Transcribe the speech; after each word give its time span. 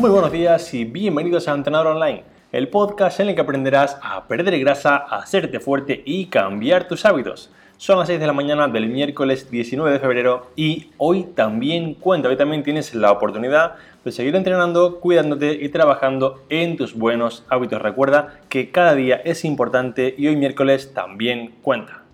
Muy 0.00 0.08
buenos 0.08 0.32
días 0.32 0.72
y 0.72 0.86
bienvenidos 0.86 1.46
a 1.46 1.52
Entrenador 1.52 1.88
Online, 1.88 2.24
el 2.52 2.68
podcast 2.68 3.20
en 3.20 3.28
el 3.28 3.34
que 3.34 3.42
aprenderás 3.42 3.98
a 4.02 4.26
perder 4.26 4.58
grasa, 4.58 4.96
a 4.96 5.18
hacerte 5.18 5.60
fuerte 5.60 6.02
y 6.06 6.24
cambiar 6.24 6.88
tus 6.88 7.04
hábitos. 7.04 7.50
Son 7.76 7.98
las 7.98 8.08
6 8.08 8.18
de 8.18 8.26
la 8.26 8.32
mañana 8.32 8.66
del 8.66 8.88
miércoles 8.88 9.50
19 9.50 9.92
de 9.92 9.98
febrero 9.98 10.52
y 10.56 10.88
hoy 10.96 11.24
también 11.24 11.92
cuenta, 11.92 12.30
hoy 12.30 12.36
también 12.38 12.62
tienes 12.62 12.94
la 12.94 13.12
oportunidad 13.12 13.74
de 14.02 14.10
seguir 14.10 14.34
entrenando, 14.36 15.00
cuidándote 15.00 15.52
y 15.60 15.68
trabajando 15.68 16.40
en 16.48 16.78
tus 16.78 16.94
buenos 16.94 17.44
hábitos. 17.50 17.82
Recuerda 17.82 18.40
que 18.48 18.70
cada 18.70 18.94
día 18.94 19.16
es 19.16 19.44
importante 19.44 20.14
y 20.16 20.28
hoy 20.28 20.36
miércoles 20.36 20.94
también 20.94 21.56
cuenta. 21.60 22.04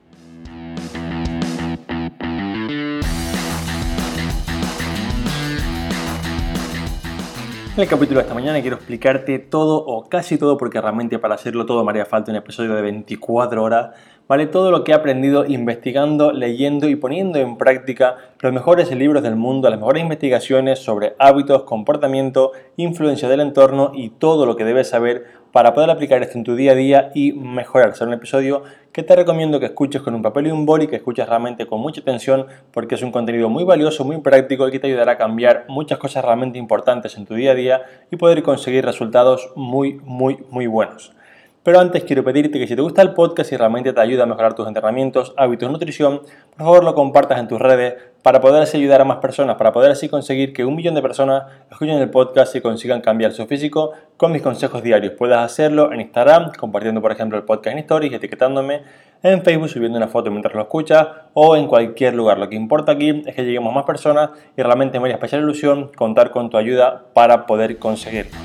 En 7.77 7.83
el 7.83 7.89
capítulo 7.91 8.21
de 8.21 8.23
esta 8.23 8.33
mañana 8.33 8.59
quiero 8.63 8.77
explicarte 8.77 9.39
todo 9.39 9.85
o 9.85 10.09
casi 10.09 10.39
todo, 10.39 10.57
porque 10.57 10.81
realmente 10.81 11.19
para 11.19 11.35
hacerlo 11.35 11.67
todo 11.67 11.85
me 11.85 11.91
haría 11.91 12.07
falta 12.07 12.31
un 12.31 12.39
episodio 12.39 12.75
de 12.75 12.81
24 12.81 13.63
horas, 13.63 13.91
¿vale? 14.27 14.47
Todo 14.47 14.71
lo 14.71 14.83
que 14.83 14.93
he 14.93 14.95
aprendido 14.95 15.45
investigando, 15.45 16.33
leyendo 16.33 16.89
y 16.89 16.97
poniendo 16.97 17.39
en 17.39 17.59
práctica 17.59 18.17
los 18.41 18.51
mejores 18.55 18.91
libros 18.93 19.23
del 19.23 19.37
mundo, 19.37 19.69
las 19.69 19.79
mejores 19.79 20.03
investigaciones 20.03 20.79
sobre 20.79 21.17
hábitos, 21.19 21.65
comportamiento, 21.65 22.53
influencia 22.79 23.29
del 23.29 23.41
entorno 23.41 23.93
y 23.95 24.09
todo 24.09 24.47
lo 24.47 24.57
que 24.57 24.65
debes 24.65 24.89
saber 24.89 25.27
para 25.57 25.73
poder 25.73 25.89
aplicar 25.89 26.23
esto 26.23 26.37
en 26.37 26.45
tu 26.45 26.55
día 26.55 26.73
a 26.73 26.75
día 26.75 27.11
y 27.15 27.33
mejorar. 27.33 27.95
Será 27.97 28.09
un 28.09 28.13
episodio 28.13 28.65
que 28.93 29.03
te 29.03 29.17
recomiendo 29.17 29.59
que 29.59 29.65
escuches 29.65 30.03
con 30.03 30.15
un 30.15 30.21
papel 30.21 30.49
y 30.49 30.51
un 30.51 30.67
boli, 30.67 30.87
que 30.87 30.97
escuches 30.97 31.27
realmente 31.27 31.65
con 31.65 31.81
mucha 31.81 32.03
atención 32.03 32.45
porque 32.73 32.97
es 32.97 33.03
un 33.03 33.11
contenido 33.11 33.49
muy 33.49 33.65
valioso, 33.65 34.05
muy 34.05 34.21
práctico 34.21 34.69
y 34.69 34.71
que 34.71 34.81
te 34.81 34.89
ayudará 34.89 35.13
a 35.13 35.17
cambiar 35.17 35.65
muchas 35.69 35.97
cosas 35.97 36.23
realmente 36.23 36.59
importantes 36.59 37.17
en 37.17 37.25
tu 37.25 37.33
día 37.33 37.53
a 37.53 37.55
día 37.55 37.83
y 38.11 38.17
poder 38.17 38.43
conseguir 38.43 38.85
resultados 38.85 39.51
muy, 39.57 39.99
muy, 40.05 40.45
muy 40.51 40.67
buenos. 40.67 41.16
Pero 41.67 41.81
antes 41.81 42.05
quiero 42.05 42.23
pedirte 42.23 42.61
que 42.61 42.69
si 42.69 42.77
te 42.77 42.81
gusta 42.81 43.03
el 43.03 43.13
podcast 43.13 43.51
y 43.51 43.57
realmente 43.57 43.93
te 43.93 44.01
ayuda 44.01 44.23
a 44.23 44.27
mejorar 44.27 44.55
tus 44.55 44.69
entrenamientos, 44.69 45.35
hábitos, 45.37 45.69
nutrición, 45.69 46.21
por 46.57 46.59
favor 46.59 46.85
lo 46.85 46.95
compartas 46.95 47.41
en 47.41 47.49
tus 47.49 47.61
redes 47.61 47.95
para 48.23 48.41
poder 48.41 48.63
así 48.63 48.77
ayudar 48.77 49.01
a 49.01 49.05
más 49.05 49.17
personas, 49.17 49.57
para 49.57 49.73
poder 49.73 49.91
así 49.91 50.09
conseguir 50.09 50.53
que 50.53 50.65
un 50.65 50.77
millón 50.77 50.95
de 50.95 51.03
personas 51.03 51.43
escuchen 51.69 51.99
el 51.99 52.09
podcast 52.09 52.55
y 52.55 52.61
consigan 52.61 53.01
cambiar 53.01 53.33
su 53.33 53.47
físico 53.47 53.91
con 54.17 54.31
mis 54.31 54.43
consejos 54.43 54.81
diarios. 54.81 55.15
Puedes 55.19 55.39
hacerlo 55.39 55.93
en 55.93 56.03
Instagram, 56.03 56.53
compartiendo 56.57 57.03
por 57.03 57.11
ejemplo 57.11 57.37
el 57.37 57.43
podcast 57.43 57.73
en 57.73 57.79
Stories, 57.81 58.13
etiquetándome 58.13 58.83
en 59.25 59.43
Facebook, 59.43 59.69
subiendo 59.69 59.99
una 59.99 60.07
foto 60.07 60.31
mientras 60.31 60.55
lo 60.55 60.63
escuchas 60.63 61.09
o 61.35 61.57
en 61.57 61.67
cualquier 61.67 62.15
lugar. 62.15 62.39
Lo 62.39 62.49
que 62.49 62.55
importa 62.55 62.93
aquí 62.93 63.25
es 63.27 63.35
que 63.35 63.45
lleguemos 63.45 63.73
a 63.73 63.75
más 63.75 63.85
personas 63.85 64.31
y 64.57 64.63
realmente 64.63 65.01
me 65.01 65.07
haría 65.07 65.17
especial 65.17 65.43
ilusión 65.43 65.91
contar 65.97 66.31
con 66.31 66.49
tu 66.49 66.59
ayuda 66.59 67.07
para 67.13 67.45
poder 67.45 67.77
conseguirlo. 67.81 68.39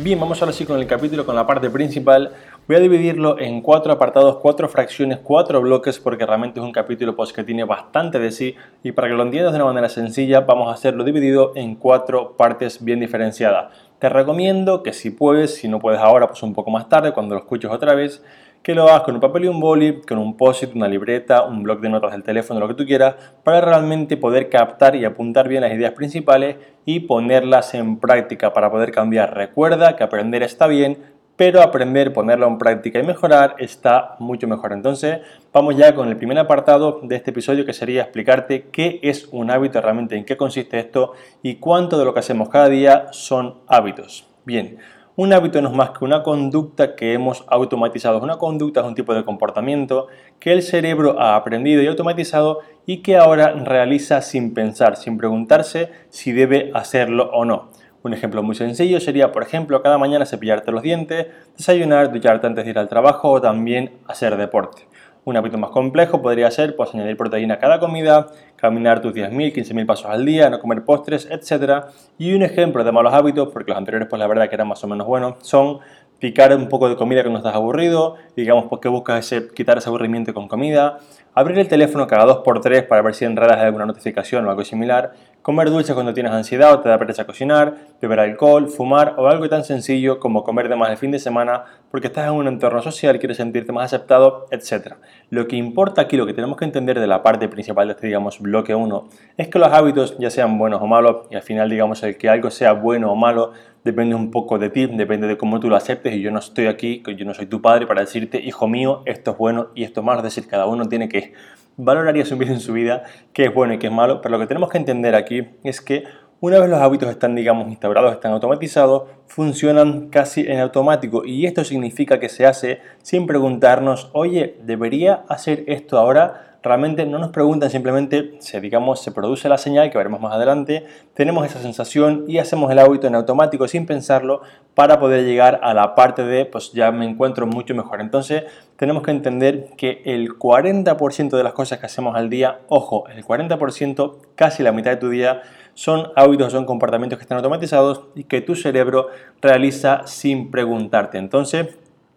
Bien, 0.00 0.20
vamos 0.20 0.40
ahora 0.40 0.52
sí 0.52 0.64
con 0.64 0.78
el 0.78 0.86
capítulo, 0.86 1.26
con 1.26 1.34
la 1.34 1.44
parte 1.44 1.70
principal. 1.70 2.30
Voy 2.68 2.76
a 2.76 2.78
dividirlo 2.78 3.36
en 3.40 3.60
cuatro 3.60 3.92
apartados, 3.92 4.36
cuatro 4.36 4.68
fracciones, 4.68 5.18
cuatro 5.20 5.60
bloques, 5.60 5.98
porque 5.98 6.24
realmente 6.24 6.60
es 6.60 6.64
un 6.64 6.70
capítulo 6.70 7.16
pues, 7.16 7.32
que 7.32 7.42
tiene 7.42 7.64
bastante 7.64 8.20
de 8.20 8.30
sí. 8.30 8.54
Y 8.84 8.92
para 8.92 9.08
que 9.08 9.14
lo 9.14 9.24
entiendas 9.24 9.52
de 9.52 9.56
una 9.56 9.64
manera 9.64 9.88
sencilla, 9.88 10.42
vamos 10.42 10.68
a 10.68 10.74
hacerlo 10.74 11.02
dividido 11.02 11.50
en 11.56 11.74
cuatro 11.74 12.36
partes 12.36 12.84
bien 12.84 13.00
diferenciadas. 13.00 13.72
Te 13.98 14.08
recomiendo 14.08 14.84
que 14.84 14.92
si 14.92 15.10
puedes, 15.10 15.56
si 15.56 15.66
no 15.66 15.80
puedes 15.80 15.98
ahora, 15.98 16.28
pues 16.28 16.44
un 16.44 16.54
poco 16.54 16.70
más 16.70 16.88
tarde, 16.88 17.10
cuando 17.10 17.34
lo 17.34 17.40
escuches 17.40 17.68
otra 17.68 17.96
vez, 17.96 18.22
que 18.62 18.74
lo 18.74 18.82
hagas 18.84 19.02
con 19.02 19.14
un 19.14 19.20
papel 19.20 19.46
y 19.46 19.48
un 19.48 19.60
boli, 19.60 20.00
con 20.02 20.18
un 20.18 20.36
post-it, 20.36 20.74
una 20.74 20.88
libreta, 20.88 21.44
un 21.44 21.62
blog 21.62 21.80
de 21.80 21.88
notas 21.88 22.12
del 22.12 22.22
teléfono, 22.22 22.60
lo 22.60 22.68
que 22.68 22.74
tú 22.74 22.84
quieras, 22.84 23.14
para 23.42 23.60
realmente 23.60 24.16
poder 24.16 24.48
captar 24.48 24.94
y 24.96 25.04
apuntar 25.04 25.48
bien 25.48 25.62
las 25.62 25.72
ideas 25.72 25.92
principales 25.92 26.56
y 26.84 27.00
ponerlas 27.00 27.74
en 27.74 27.98
práctica 27.98 28.52
para 28.52 28.70
poder 28.70 28.90
cambiar. 28.90 29.34
Recuerda 29.34 29.96
que 29.96 30.04
aprender 30.04 30.42
está 30.42 30.66
bien, 30.66 30.98
pero 31.38 31.62
aprender, 31.62 32.12
ponerlo 32.12 32.48
en 32.48 32.58
práctica 32.58 32.98
y 32.98 33.04
mejorar 33.04 33.54
está 33.58 34.16
mucho 34.18 34.48
mejor. 34.48 34.72
Entonces, 34.72 35.20
vamos 35.52 35.76
ya 35.76 35.94
con 35.94 36.08
el 36.08 36.16
primer 36.16 36.36
apartado 36.36 37.00
de 37.04 37.14
este 37.14 37.30
episodio 37.30 37.64
que 37.64 37.72
sería 37.72 38.02
explicarte 38.02 38.66
qué 38.72 38.98
es 39.04 39.28
un 39.30 39.50
hábito 39.50 39.80
realmente, 39.80 40.16
en 40.16 40.24
qué 40.24 40.36
consiste 40.36 40.80
esto 40.80 41.12
y 41.40 41.54
cuánto 41.54 41.96
de 41.96 42.04
lo 42.04 42.12
que 42.12 42.20
hacemos 42.20 42.48
cada 42.48 42.68
día 42.68 43.06
son 43.12 43.60
hábitos. 43.68 44.26
Bien, 44.44 44.78
un 45.18 45.32
hábito 45.32 45.60
no 45.60 45.70
es 45.70 45.74
más 45.74 45.90
que 45.90 46.04
una 46.04 46.22
conducta 46.22 46.94
que 46.94 47.12
hemos 47.12 47.44
automatizado. 47.48 48.20
Una 48.22 48.36
conducta 48.36 48.82
es 48.82 48.86
un 48.86 48.94
tipo 48.94 49.12
de 49.14 49.24
comportamiento 49.24 50.06
que 50.38 50.52
el 50.52 50.62
cerebro 50.62 51.20
ha 51.20 51.34
aprendido 51.34 51.82
y 51.82 51.88
automatizado 51.88 52.60
y 52.86 52.98
que 52.98 53.16
ahora 53.16 53.50
realiza 53.50 54.22
sin 54.22 54.54
pensar, 54.54 54.96
sin 54.96 55.18
preguntarse 55.18 55.90
si 56.08 56.30
debe 56.30 56.70
hacerlo 56.72 57.30
o 57.32 57.44
no. 57.44 57.70
Un 58.04 58.14
ejemplo 58.14 58.44
muy 58.44 58.54
sencillo 58.54 59.00
sería, 59.00 59.32
por 59.32 59.42
ejemplo, 59.42 59.82
cada 59.82 59.98
mañana 59.98 60.24
cepillarte 60.24 60.70
los 60.70 60.84
dientes, 60.84 61.26
desayunar, 61.56 62.12
ducharte 62.12 62.46
antes 62.46 62.64
de 62.64 62.70
ir 62.70 62.78
al 62.78 62.88
trabajo 62.88 63.32
o 63.32 63.40
también 63.40 63.98
hacer 64.06 64.36
deporte. 64.36 64.87
Un 65.28 65.36
hábito 65.36 65.58
más 65.58 65.68
complejo 65.68 66.22
podría 66.22 66.50
ser 66.50 66.74
pues, 66.74 66.94
añadir 66.94 67.14
proteína 67.18 67.56
a 67.56 67.58
cada 67.58 67.78
comida, 67.78 68.28
caminar 68.56 69.02
tus 69.02 69.12
10.000, 69.12 69.52
15.000 69.52 69.84
pasos 69.84 70.06
al 70.06 70.24
día, 70.24 70.48
no 70.48 70.58
comer 70.58 70.86
postres, 70.86 71.28
etc. 71.30 71.84
Y 72.16 72.32
un 72.32 72.42
ejemplo 72.42 72.82
de 72.82 72.92
malos 72.92 73.12
hábitos, 73.12 73.50
porque 73.52 73.72
los 73.72 73.76
anteriores 73.76 74.08
pues 74.08 74.18
la 74.18 74.26
verdad 74.26 74.48
que 74.48 74.54
eran 74.54 74.68
más 74.68 74.82
o 74.84 74.86
menos 74.86 75.06
buenos, 75.06 75.34
son 75.42 75.80
picar 76.18 76.56
un 76.56 76.70
poco 76.70 76.88
de 76.88 76.96
comida 76.96 77.20
cuando 77.20 77.40
estás 77.40 77.54
aburrido, 77.54 78.16
digamos 78.36 78.64
porque 78.70 78.88
buscas 78.88 79.18
ese, 79.18 79.48
quitar 79.48 79.76
ese 79.76 79.90
aburrimiento 79.90 80.32
con 80.32 80.48
comida, 80.48 80.98
abrir 81.34 81.58
el 81.58 81.68
teléfono 81.68 82.06
cada 82.06 82.24
2x3 82.24 82.88
para 82.88 83.02
ver 83.02 83.14
si 83.14 83.26
enredas 83.26 83.58
alguna 83.58 83.84
notificación 83.84 84.46
o 84.46 84.50
algo 84.50 84.64
similar, 84.64 85.12
comer 85.48 85.70
dulces 85.70 85.94
cuando 85.94 86.12
tienes 86.12 86.30
ansiedad 86.30 86.74
o 86.74 86.80
te 86.80 86.90
da 86.90 86.98
pereza 86.98 87.24
cocinar, 87.24 87.74
beber 88.02 88.20
alcohol, 88.20 88.68
fumar 88.68 89.14
o 89.16 89.28
algo 89.28 89.48
tan 89.48 89.64
sencillo 89.64 90.20
como 90.20 90.44
comer 90.44 90.68
de 90.68 90.76
más 90.76 90.90
el 90.90 90.98
fin 90.98 91.10
de 91.10 91.18
semana 91.18 91.64
porque 91.90 92.08
estás 92.08 92.26
en 92.26 92.34
un 92.34 92.48
entorno 92.48 92.82
social, 92.82 93.18
quieres 93.18 93.38
sentirte 93.38 93.72
más 93.72 93.86
aceptado, 93.86 94.44
etc. 94.50 94.96
Lo 95.30 95.48
que 95.48 95.56
importa 95.56 96.02
aquí, 96.02 96.18
lo 96.18 96.26
que 96.26 96.34
tenemos 96.34 96.58
que 96.58 96.66
entender 96.66 97.00
de 97.00 97.06
la 97.06 97.22
parte 97.22 97.48
principal 97.48 97.88
de 97.88 97.94
este, 97.94 98.08
digamos, 98.08 98.40
bloque 98.40 98.74
1, 98.74 99.08
es 99.38 99.48
que 99.48 99.58
los 99.58 99.72
hábitos, 99.72 100.18
ya 100.18 100.28
sean 100.28 100.58
buenos 100.58 100.82
o 100.82 100.86
malos, 100.86 101.26
y 101.30 101.36
al 101.36 101.42
final, 101.42 101.70
digamos, 101.70 102.02
el 102.02 102.18
que 102.18 102.28
algo 102.28 102.50
sea 102.50 102.74
bueno 102.74 103.10
o 103.10 103.16
malo, 103.16 103.52
depende 103.84 104.14
un 104.14 104.30
poco 104.30 104.58
de 104.58 104.68
ti, 104.68 104.84
depende 104.84 105.26
de 105.28 105.38
cómo 105.38 105.60
tú 105.60 105.70
lo 105.70 105.76
aceptes 105.76 106.14
y 106.14 106.20
yo 106.20 106.30
no 106.30 106.40
estoy 106.40 106.66
aquí, 106.66 107.02
yo 107.16 107.24
no 107.24 107.32
soy 107.32 107.46
tu 107.46 107.62
padre 107.62 107.86
para 107.86 108.02
decirte, 108.02 108.38
hijo 108.38 108.68
mío, 108.68 109.00
esto 109.06 109.30
es 109.30 109.38
bueno 109.38 109.68
y 109.74 109.84
esto 109.84 110.00
es 110.00 110.04
malo, 110.04 110.18
es 110.18 110.24
decir, 110.24 110.46
cada 110.46 110.66
uno 110.66 110.90
tiene 110.90 111.08
que 111.08 111.32
valorar 111.78 112.14
y 112.16 112.20
asumir 112.20 112.50
en 112.50 112.60
su 112.60 112.74
vida 112.74 113.04
qué 113.32 113.46
es 113.46 113.54
bueno 113.54 113.72
y 113.72 113.78
qué 113.78 113.86
es 113.86 113.92
malo, 113.92 114.20
pero 114.20 114.32
lo 114.32 114.40
que 114.40 114.46
tenemos 114.46 114.68
que 114.68 114.78
entender 114.78 115.14
aquí 115.14 115.48
es 115.64 115.80
que 115.80 116.04
una 116.40 116.60
vez 116.60 116.68
los 116.68 116.80
hábitos 116.80 117.08
están, 117.08 117.34
digamos, 117.34 117.68
instaurados, 117.68 118.12
están 118.12 118.32
automatizados, 118.32 119.04
funcionan 119.26 120.08
casi 120.08 120.42
en 120.42 120.60
automático 120.60 121.24
y 121.24 121.46
esto 121.46 121.64
significa 121.64 122.20
que 122.20 122.28
se 122.28 122.46
hace 122.46 122.80
sin 123.02 123.26
preguntarnos, 123.26 124.10
oye, 124.12 124.56
¿debería 124.62 125.24
hacer 125.28 125.64
esto 125.66 125.98
ahora? 125.98 126.47
Realmente 126.62 127.06
no 127.06 127.18
nos 127.18 127.30
preguntan, 127.30 127.70
simplemente 127.70 128.36
se, 128.40 128.60
digamos, 128.60 129.02
se 129.02 129.12
produce 129.12 129.48
la 129.48 129.58
señal, 129.58 129.90
que 129.90 129.98
veremos 129.98 130.20
más 130.20 130.32
adelante, 130.34 130.86
tenemos 131.14 131.46
esa 131.46 131.60
sensación 131.60 132.24
y 132.26 132.38
hacemos 132.38 132.70
el 132.70 132.78
hábito 132.78 133.06
en 133.06 133.14
automático 133.14 133.68
sin 133.68 133.86
pensarlo 133.86 134.42
para 134.74 134.98
poder 134.98 135.24
llegar 135.24 135.60
a 135.62 135.74
la 135.74 135.94
parte 135.94 136.24
de, 136.24 136.44
pues 136.44 136.72
ya 136.72 136.90
me 136.90 137.04
encuentro 137.04 137.46
mucho 137.46 137.74
mejor. 137.74 138.00
Entonces 138.00 138.44
tenemos 138.76 139.02
que 139.02 139.10
entender 139.10 139.70
que 139.76 140.02
el 140.04 140.30
40% 140.30 141.36
de 141.36 141.42
las 141.44 141.52
cosas 141.52 141.78
que 141.78 141.86
hacemos 141.86 142.16
al 142.16 142.30
día, 142.30 142.60
ojo, 142.68 143.08
el 143.08 143.24
40%, 143.24 144.16
casi 144.34 144.62
la 144.62 144.72
mitad 144.72 144.90
de 144.90 144.96
tu 144.96 145.10
día, 145.10 145.42
son 145.74 146.08
hábitos, 146.16 146.52
son 146.52 146.64
comportamientos 146.64 147.18
que 147.18 147.22
están 147.22 147.36
automatizados 147.36 148.02
y 148.16 148.24
que 148.24 148.40
tu 148.40 148.56
cerebro 148.56 149.08
realiza 149.40 150.02
sin 150.06 150.50
preguntarte. 150.50 151.18
Entonces, 151.18 151.68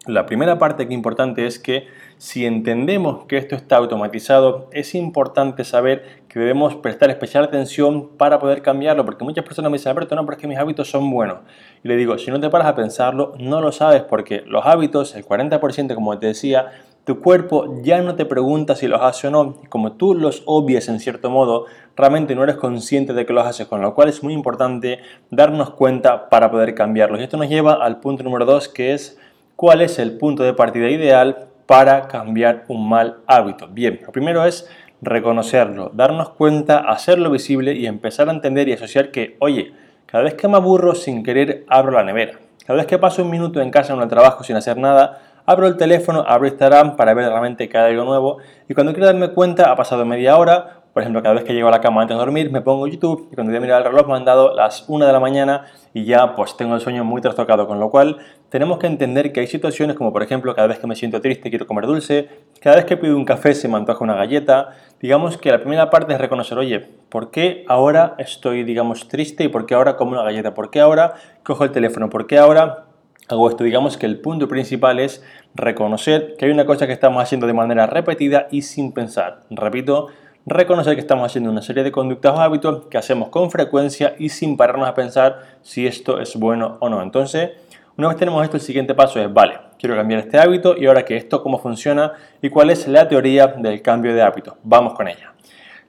la 0.07 0.25
primera 0.25 0.57
parte 0.57 0.87
que 0.87 0.95
importante 0.95 1.45
es 1.45 1.59
que 1.59 1.85
si 2.21 2.45
entendemos 2.45 3.25
que 3.25 3.35
esto 3.37 3.55
está 3.55 3.77
automatizado, 3.77 4.69
es 4.73 4.93
importante 4.93 5.63
saber 5.63 6.21
que 6.27 6.37
debemos 6.37 6.75
prestar 6.75 7.09
especial 7.09 7.43
atención 7.43 8.09
para 8.15 8.37
poder 8.37 8.61
cambiarlo, 8.61 9.03
porque 9.05 9.23
muchas 9.23 9.43
personas 9.43 9.71
me 9.71 9.79
dicen, 9.79 9.89
Alberto, 9.89 10.13
no, 10.13 10.23
pero 10.23 10.35
es 10.35 10.41
que 10.41 10.47
mis 10.47 10.59
hábitos 10.59 10.87
son 10.87 11.09
buenos. 11.09 11.39
Y 11.83 11.87
le 11.87 11.95
digo, 11.95 12.19
si 12.19 12.29
no 12.29 12.39
te 12.39 12.51
paras 12.51 12.67
a 12.67 12.75
pensarlo, 12.75 13.33
no 13.39 13.59
lo 13.59 13.71
sabes, 13.71 14.03
porque 14.03 14.43
los 14.45 14.67
hábitos, 14.67 15.15
el 15.15 15.25
40%, 15.25 15.95
como 15.95 16.19
te 16.19 16.27
decía, 16.27 16.67
tu 17.05 17.21
cuerpo 17.21 17.81
ya 17.81 18.03
no 18.03 18.13
te 18.13 18.25
pregunta 18.25 18.75
si 18.75 18.87
los 18.87 19.01
hace 19.01 19.29
o 19.29 19.31
no, 19.31 19.55
como 19.69 19.93
tú 19.93 20.13
los 20.13 20.43
obvias 20.45 20.89
en 20.89 20.99
cierto 20.99 21.31
modo, 21.31 21.65
realmente 21.95 22.35
no 22.35 22.43
eres 22.43 22.57
consciente 22.57 23.13
de 23.13 23.25
que 23.25 23.33
los 23.33 23.47
haces, 23.47 23.65
con 23.65 23.81
lo 23.81 23.95
cual 23.95 24.09
es 24.09 24.21
muy 24.21 24.35
importante 24.35 24.99
darnos 25.31 25.71
cuenta 25.71 26.29
para 26.29 26.51
poder 26.51 26.75
cambiarlos. 26.75 27.19
Y 27.19 27.23
esto 27.23 27.37
nos 27.37 27.49
lleva 27.49 27.83
al 27.83 27.99
punto 27.99 28.21
número 28.21 28.45
2, 28.45 28.69
que 28.69 28.93
es 28.93 29.17
cuál 29.55 29.81
es 29.81 29.97
el 29.97 30.19
punto 30.19 30.43
de 30.43 30.53
partida 30.53 30.87
ideal 30.87 31.47
para 31.65 32.07
cambiar 32.07 32.65
un 32.67 32.87
mal 32.87 33.19
hábito. 33.27 33.67
Bien, 33.67 33.99
lo 34.05 34.11
primero 34.11 34.45
es 34.45 34.69
reconocerlo, 35.01 35.91
darnos 35.93 36.29
cuenta, 36.29 36.79
hacerlo 36.79 37.31
visible 37.31 37.73
y 37.73 37.87
empezar 37.87 38.29
a 38.29 38.31
entender 38.31 38.67
y 38.69 38.73
asociar 38.73 39.11
que, 39.11 39.35
oye, 39.39 39.73
cada 40.05 40.23
vez 40.23 40.35
que 40.35 40.47
me 40.47 40.57
aburro 40.57 40.93
sin 40.93 41.23
querer 41.23 41.65
abro 41.67 41.91
la 41.91 42.03
nevera. 42.03 42.33
Cada 42.65 42.77
vez 42.77 42.85
que 42.85 42.99
paso 42.99 43.23
un 43.23 43.31
minuto 43.31 43.61
en 43.61 43.71
casa 43.71 43.93
o 43.93 43.97
en 43.97 44.03
el 44.03 44.09
trabajo 44.09 44.43
sin 44.43 44.55
hacer 44.55 44.77
nada, 44.77 45.21
abro 45.45 45.67
el 45.67 45.77
teléfono, 45.77 46.23
abro 46.27 46.47
Instagram 46.47 46.95
para 46.95 47.13
ver 47.13 47.29
realmente 47.29 47.67
que 47.67 47.77
hay 47.77 47.93
algo 47.93 48.05
nuevo 48.05 48.37
y 48.69 48.73
cuando 48.73 48.93
quiero 48.93 49.07
darme 49.07 49.29
cuenta 49.29 49.71
ha 49.71 49.75
pasado 49.75 50.05
media 50.05 50.37
hora, 50.37 50.80
por 50.93 51.03
ejemplo, 51.03 51.23
cada 51.23 51.35
vez 51.35 51.45
que 51.45 51.53
llego 51.53 51.69
a 51.69 51.71
la 51.71 51.79
cama 51.79 52.01
antes 52.01 52.15
de 52.15 52.19
dormir, 52.19 52.51
me 52.51 52.61
pongo 52.61 52.85
YouTube 52.85 53.29
y 53.31 53.35
cuando 53.35 53.51
voy 53.51 53.57
a 53.57 53.61
mirar 53.61 53.81
el 53.81 53.91
reloj 53.91 54.07
me 54.07 54.15
han 54.15 54.25
dado 54.25 54.53
las 54.53 54.85
1 54.89 55.05
de 55.05 55.13
la 55.13 55.19
mañana 55.21 55.65
y 55.93 56.03
ya 56.03 56.35
pues 56.35 56.57
tengo 56.57 56.75
el 56.75 56.81
sueño 56.81 57.05
muy 57.05 57.21
trastocado, 57.21 57.65
con 57.65 57.79
lo 57.79 57.89
cual 57.89 58.17
tenemos 58.49 58.77
que 58.77 58.87
entender 58.87 59.31
que 59.31 59.39
hay 59.39 59.47
situaciones 59.47 59.95
como 59.95 60.11
por 60.11 60.21
ejemplo 60.21 60.53
cada 60.53 60.67
vez 60.67 60.79
que 60.79 60.87
me 60.87 60.95
siento 60.95 61.21
triste 61.21 61.49
quiero 61.49 61.65
comer 61.65 61.85
dulce, 61.85 62.27
cada 62.59 62.75
vez 62.75 62.85
que 62.85 62.97
pido 62.97 63.15
un 63.15 63.23
café 63.23 63.53
se 63.55 63.69
me 63.69 63.77
antoja 63.77 64.03
una 64.03 64.15
galleta, 64.15 64.71
digamos 64.99 65.37
que 65.37 65.51
la 65.51 65.59
primera 65.59 65.89
parte 65.89 66.13
es 66.13 66.19
reconocer, 66.19 66.57
oye, 66.57 66.79
¿por 67.09 67.31
qué 67.31 67.63
ahora 67.69 68.15
estoy 68.17 68.63
digamos 68.63 69.07
triste 69.07 69.45
y 69.45 69.47
por 69.47 69.65
qué 69.65 69.75
ahora 69.75 69.95
como 69.95 70.11
una 70.11 70.23
galleta? 70.23 70.53
¿Por 70.53 70.71
qué 70.71 70.81
ahora 70.81 71.13
cojo 71.43 71.63
el 71.63 71.71
teléfono? 71.71 72.09
¿Por 72.09 72.27
qué 72.27 72.37
ahora 72.37 72.85
hago 73.29 73.49
esto? 73.49 73.63
Digamos 73.63 73.97
que 73.97 74.05
el 74.07 74.19
punto 74.19 74.49
principal 74.49 74.99
es 74.99 75.23
reconocer 75.55 76.35
que 76.37 76.45
hay 76.45 76.51
una 76.51 76.65
cosa 76.65 76.85
que 76.85 76.93
estamos 76.93 77.23
haciendo 77.23 77.47
de 77.47 77.53
manera 77.53 77.87
repetida 77.87 78.47
y 78.51 78.63
sin 78.63 78.91
pensar. 78.91 79.41
Repito, 79.49 80.09
reconocer 80.45 80.95
que 80.95 81.01
estamos 81.01 81.25
haciendo 81.25 81.51
una 81.51 81.61
serie 81.61 81.83
de 81.83 81.91
conductas 81.91 82.33
o 82.33 82.41
hábitos 82.41 82.87
que 82.87 82.97
hacemos 82.97 83.29
con 83.29 83.51
frecuencia 83.51 84.15
y 84.17 84.29
sin 84.29 84.57
pararnos 84.57 84.87
a 84.87 84.93
pensar 84.93 85.39
si 85.61 85.85
esto 85.85 86.19
es 86.19 86.35
bueno 86.35 86.77
o 86.79 86.89
no. 86.89 87.01
Entonces, 87.01 87.51
una 87.97 88.07
vez 88.07 88.17
tenemos 88.17 88.43
esto, 88.43 88.57
el 88.57 88.61
siguiente 88.61 88.95
paso 88.95 89.19
es, 89.19 89.31
vale, 89.31 89.59
quiero 89.77 89.95
cambiar 89.95 90.21
este 90.21 90.39
hábito 90.39 90.75
y 90.77 90.87
ahora 90.87 91.05
que 91.05 91.17
esto 91.17 91.43
cómo 91.43 91.59
funciona 91.59 92.13
y 92.41 92.49
cuál 92.49 92.69
es 92.69 92.87
la 92.87 93.07
teoría 93.07 93.47
del 93.47 93.81
cambio 93.81 94.13
de 94.15 94.21
hábito. 94.21 94.57
Vamos 94.63 94.93
con 94.93 95.07
ella. 95.07 95.33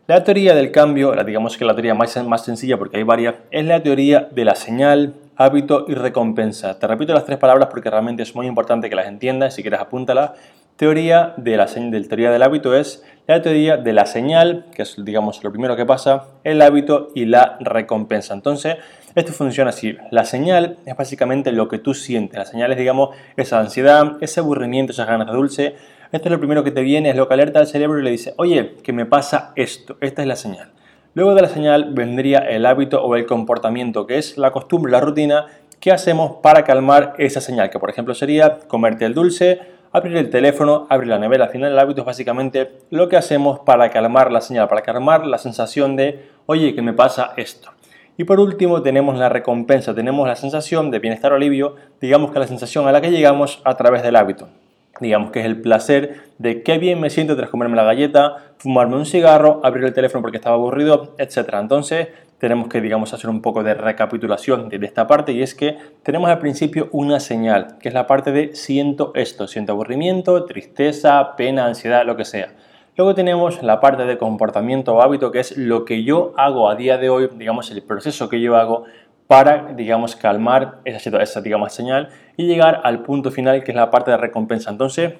La 0.06 0.22
teoría 0.24 0.54
del 0.54 0.72
cambio, 0.72 1.12
digamos 1.24 1.56
que 1.56 1.64
la 1.64 1.74
teoría 1.74 1.94
más, 1.94 2.22
más 2.24 2.44
sencilla 2.44 2.76
porque 2.76 2.96
hay 2.96 3.04
varias, 3.04 3.36
es 3.50 3.64
la 3.64 3.82
teoría 3.82 4.28
de 4.30 4.44
la 4.44 4.56
señal, 4.56 5.14
hábito 5.36 5.86
y 5.88 5.94
recompensa. 5.94 6.78
Te 6.78 6.86
repito 6.86 7.14
las 7.14 7.24
tres 7.24 7.38
palabras 7.38 7.68
porque 7.70 7.88
realmente 7.88 8.22
es 8.22 8.34
muy 8.34 8.46
importante 8.46 8.90
que 8.90 8.96
las 8.96 9.06
entiendas, 9.06 9.54
si 9.54 9.62
quieres 9.62 9.80
apúntalas 9.80 10.32
teoría 10.76 11.34
de 11.36 11.56
la 11.56 11.66
teoría 11.66 12.32
del 12.32 12.42
hábito 12.42 12.74
es 12.74 13.04
la 13.26 13.40
teoría 13.40 13.76
de 13.76 13.92
la 13.92 14.06
señal, 14.06 14.66
que 14.74 14.82
es 14.82 14.96
digamos 14.98 15.42
lo 15.44 15.50
primero 15.50 15.76
que 15.76 15.86
pasa, 15.86 16.24
el 16.44 16.60
hábito 16.60 17.10
y 17.14 17.26
la 17.26 17.56
recompensa. 17.60 18.34
Entonces, 18.34 18.76
esto 19.14 19.32
funciona 19.32 19.70
así. 19.70 19.96
La 20.10 20.24
señal 20.24 20.78
es 20.86 20.96
básicamente 20.96 21.52
lo 21.52 21.68
que 21.68 21.78
tú 21.78 21.94
sientes. 21.94 22.38
La 22.38 22.46
señal 22.46 22.72
es, 22.72 22.78
digamos, 22.78 23.10
esa 23.36 23.60
ansiedad, 23.60 24.16
ese 24.20 24.40
aburrimiento, 24.40 24.92
esas 24.92 25.06
ganas 25.06 25.26
de 25.26 25.34
dulce. 25.34 25.74
Esto 26.12 26.28
es 26.28 26.32
lo 26.32 26.38
primero 26.38 26.64
que 26.64 26.70
te 26.70 26.82
viene, 26.82 27.10
es 27.10 27.16
lo 27.16 27.28
que 27.28 27.34
alerta 27.34 27.58
al 27.58 27.66
cerebro 27.66 27.98
y 27.98 28.02
le 28.02 28.10
dice, 28.10 28.34
oye, 28.38 28.76
que 28.82 28.92
me 28.92 29.06
pasa 29.06 29.52
esto. 29.56 29.96
Esta 30.00 30.22
es 30.22 30.28
la 30.28 30.36
señal. 30.36 30.72
Luego 31.14 31.34
de 31.34 31.42
la 31.42 31.48
señal 31.48 31.92
vendría 31.92 32.38
el 32.38 32.64
hábito 32.64 33.02
o 33.02 33.16
el 33.16 33.26
comportamiento, 33.26 34.06
que 34.06 34.16
es 34.16 34.38
la 34.38 34.50
costumbre, 34.50 34.90
la 34.90 35.00
rutina 35.00 35.46
que 35.78 35.92
hacemos 35.92 36.36
para 36.42 36.64
calmar 36.64 37.14
esa 37.18 37.40
señal, 37.40 37.68
que 37.68 37.78
por 37.78 37.90
ejemplo 37.90 38.14
sería 38.14 38.60
comerte 38.68 39.04
el 39.04 39.14
dulce, 39.14 39.60
abrir 39.92 40.16
el 40.16 40.30
teléfono, 40.30 40.86
abrir 40.88 41.08
la 41.08 41.18
nevera. 41.18 41.44
Al 41.44 41.50
final 41.50 41.72
el 41.72 41.78
hábito 41.78 42.00
es 42.00 42.06
básicamente 42.06 42.70
lo 42.90 43.08
que 43.08 43.16
hacemos 43.16 43.60
para 43.60 43.90
calmar 43.90 44.32
la 44.32 44.40
señal, 44.40 44.68
para 44.68 44.82
calmar 44.82 45.26
la 45.26 45.38
sensación 45.38 45.96
de, 45.96 46.28
oye, 46.46 46.74
que 46.74 46.82
me 46.82 46.92
pasa 46.92 47.32
esto. 47.36 47.70
Y 48.16 48.24
por 48.24 48.40
último 48.40 48.82
tenemos 48.82 49.18
la 49.18 49.28
recompensa, 49.28 49.94
tenemos 49.94 50.26
la 50.28 50.36
sensación 50.36 50.90
de 50.90 50.98
bienestar 50.98 51.32
o 51.32 51.36
alivio, 51.36 51.76
digamos 52.00 52.30
que 52.30 52.38
la 52.38 52.46
sensación 52.46 52.86
a 52.86 52.92
la 52.92 53.00
que 53.00 53.10
llegamos 53.10 53.60
a 53.64 53.74
través 53.76 54.02
del 54.02 54.16
hábito. 54.16 54.48
Digamos 55.00 55.30
que 55.30 55.40
es 55.40 55.46
el 55.46 55.60
placer 55.60 56.20
de 56.38 56.62
qué 56.62 56.78
bien 56.78 57.00
me 57.00 57.08
siento 57.08 57.34
tras 57.36 57.48
comerme 57.48 57.76
la 57.76 57.84
galleta, 57.84 58.36
fumarme 58.58 58.96
un 58.96 59.06
cigarro, 59.06 59.60
abrir 59.64 59.84
el 59.84 59.94
teléfono 59.94 60.20
porque 60.20 60.36
estaba 60.36 60.56
aburrido, 60.56 61.14
etc. 61.18 61.54
Entonces 61.54 62.08
tenemos 62.42 62.66
que, 62.66 62.80
digamos, 62.80 63.14
hacer 63.14 63.30
un 63.30 63.40
poco 63.40 63.62
de 63.62 63.72
recapitulación 63.72 64.68
de 64.68 64.84
esta 64.84 65.06
parte 65.06 65.30
y 65.30 65.42
es 65.42 65.54
que 65.54 65.78
tenemos 66.02 66.28
al 66.28 66.40
principio 66.40 66.88
una 66.90 67.20
señal, 67.20 67.78
que 67.78 67.86
es 67.86 67.94
la 67.94 68.08
parte 68.08 68.32
de 68.32 68.56
siento 68.56 69.12
esto, 69.14 69.46
siento 69.46 69.70
aburrimiento, 69.70 70.44
tristeza, 70.44 71.36
pena, 71.36 71.66
ansiedad, 71.66 72.04
lo 72.04 72.16
que 72.16 72.24
sea. 72.24 72.48
Luego 72.96 73.14
tenemos 73.14 73.62
la 73.62 73.78
parte 73.78 74.06
de 74.06 74.18
comportamiento 74.18 74.92
o 74.92 75.02
hábito, 75.02 75.30
que 75.30 75.38
es 75.38 75.56
lo 75.56 75.84
que 75.84 76.02
yo 76.02 76.34
hago 76.36 76.68
a 76.68 76.74
día 76.74 76.98
de 76.98 77.10
hoy, 77.10 77.30
digamos, 77.36 77.70
el 77.70 77.80
proceso 77.80 78.28
que 78.28 78.40
yo 78.40 78.56
hago 78.56 78.86
para, 79.28 79.72
digamos, 79.74 80.16
calmar 80.16 80.80
esa, 80.84 81.22
esa 81.22 81.40
digamos, 81.42 81.72
señal 81.72 82.08
y 82.36 82.48
llegar 82.48 82.80
al 82.82 83.04
punto 83.04 83.30
final, 83.30 83.62
que 83.62 83.70
es 83.70 83.76
la 83.76 83.92
parte 83.92 84.10
de 84.10 84.16
recompensa. 84.16 84.68
Entonces, 84.68 85.12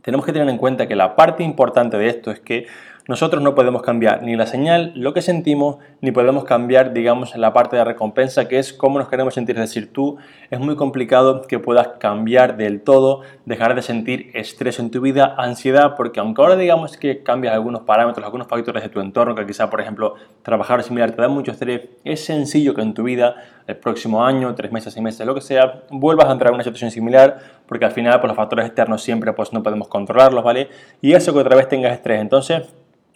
tenemos 0.00 0.24
que 0.24 0.32
tener 0.32 0.48
en 0.48 0.56
cuenta 0.56 0.88
que 0.88 0.96
la 0.96 1.16
parte 1.16 1.42
importante 1.44 1.98
de 1.98 2.08
esto 2.08 2.30
es 2.30 2.40
que 2.40 2.66
nosotros 3.08 3.42
no 3.42 3.54
podemos 3.54 3.82
cambiar 3.82 4.22
ni 4.22 4.36
la 4.36 4.46
señal, 4.46 4.92
lo 4.94 5.12
que 5.12 5.22
sentimos, 5.22 5.78
ni 6.00 6.12
podemos 6.12 6.44
cambiar, 6.44 6.92
digamos, 6.92 7.36
la 7.36 7.52
parte 7.52 7.76
de 7.76 7.84
recompensa, 7.84 8.46
que 8.46 8.58
es 8.58 8.72
cómo 8.72 8.98
nos 8.98 9.08
queremos 9.08 9.34
sentir. 9.34 9.56
Es 9.56 9.62
decir, 9.62 9.92
tú 9.92 10.18
es 10.50 10.60
muy 10.60 10.76
complicado 10.76 11.42
que 11.42 11.58
puedas 11.58 11.88
cambiar 11.98 12.56
del 12.56 12.80
todo, 12.80 13.22
dejar 13.44 13.74
de 13.74 13.82
sentir 13.82 14.30
estrés 14.34 14.78
en 14.78 14.90
tu 14.90 15.00
vida, 15.00 15.34
ansiedad, 15.36 15.96
porque 15.96 16.20
aunque 16.20 16.42
ahora 16.42 16.56
digamos 16.56 16.96
que 16.96 17.22
cambias 17.22 17.54
algunos 17.54 17.82
parámetros, 17.82 18.24
algunos 18.24 18.46
factores 18.46 18.82
de 18.82 18.88
tu 18.88 19.00
entorno, 19.00 19.34
que 19.34 19.46
quizá, 19.46 19.68
por 19.68 19.80
ejemplo, 19.80 20.14
trabajar 20.42 20.82
similar 20.82 21.10
te 21.10 21.22
da 21.22 21.28
mucho 21.28 21.50
estrés, 21.50 21.82
es 22.04 22.24
sencillo 22.24 22.74
que 22.74 22.82
en 22.82 22.94
tu 22.94 23.02
vida, 23.02 23.34
el 23.66 23.76
próximo 23.76 24.24
año, 24.24 24.54
tres 24.54 24.70
meses, 24.70 24.92
seis 24.92 25.02
meses, 25.02 25.26
lo 25.26 25.34
que 25.34 25.40
sea, 25.40 25.82
vuelvas 25.90 26.28
a 26.28 26.32
entrar 26.32 26.50
en 26.50 26.54
una 26.54 26.64
situación 26.64 26.90
similar, 26.90 27.38
porque 27.66 27.84
al 27.84 27.92
final, 27.92 28.20
por 28.20 28.28
los 28.28 28.36
factores 28.36 28.66
externos 28.66 29.02
siempre 29.02 29.32
pues 29.32 29.52
no 29.52 29.62
podemos 29.62 29.88
controlarlos, 29.88 30.44
¿vale? 30.44 30.68
Y 31.00 31.14
eso 31.14 31.32
que 31.32 31.40
otra 31.40 31.56
vez 31.56 31.68
tengas 31.68 31.92
estrés. 31.92 32.20
Entonces, 32.20 32.62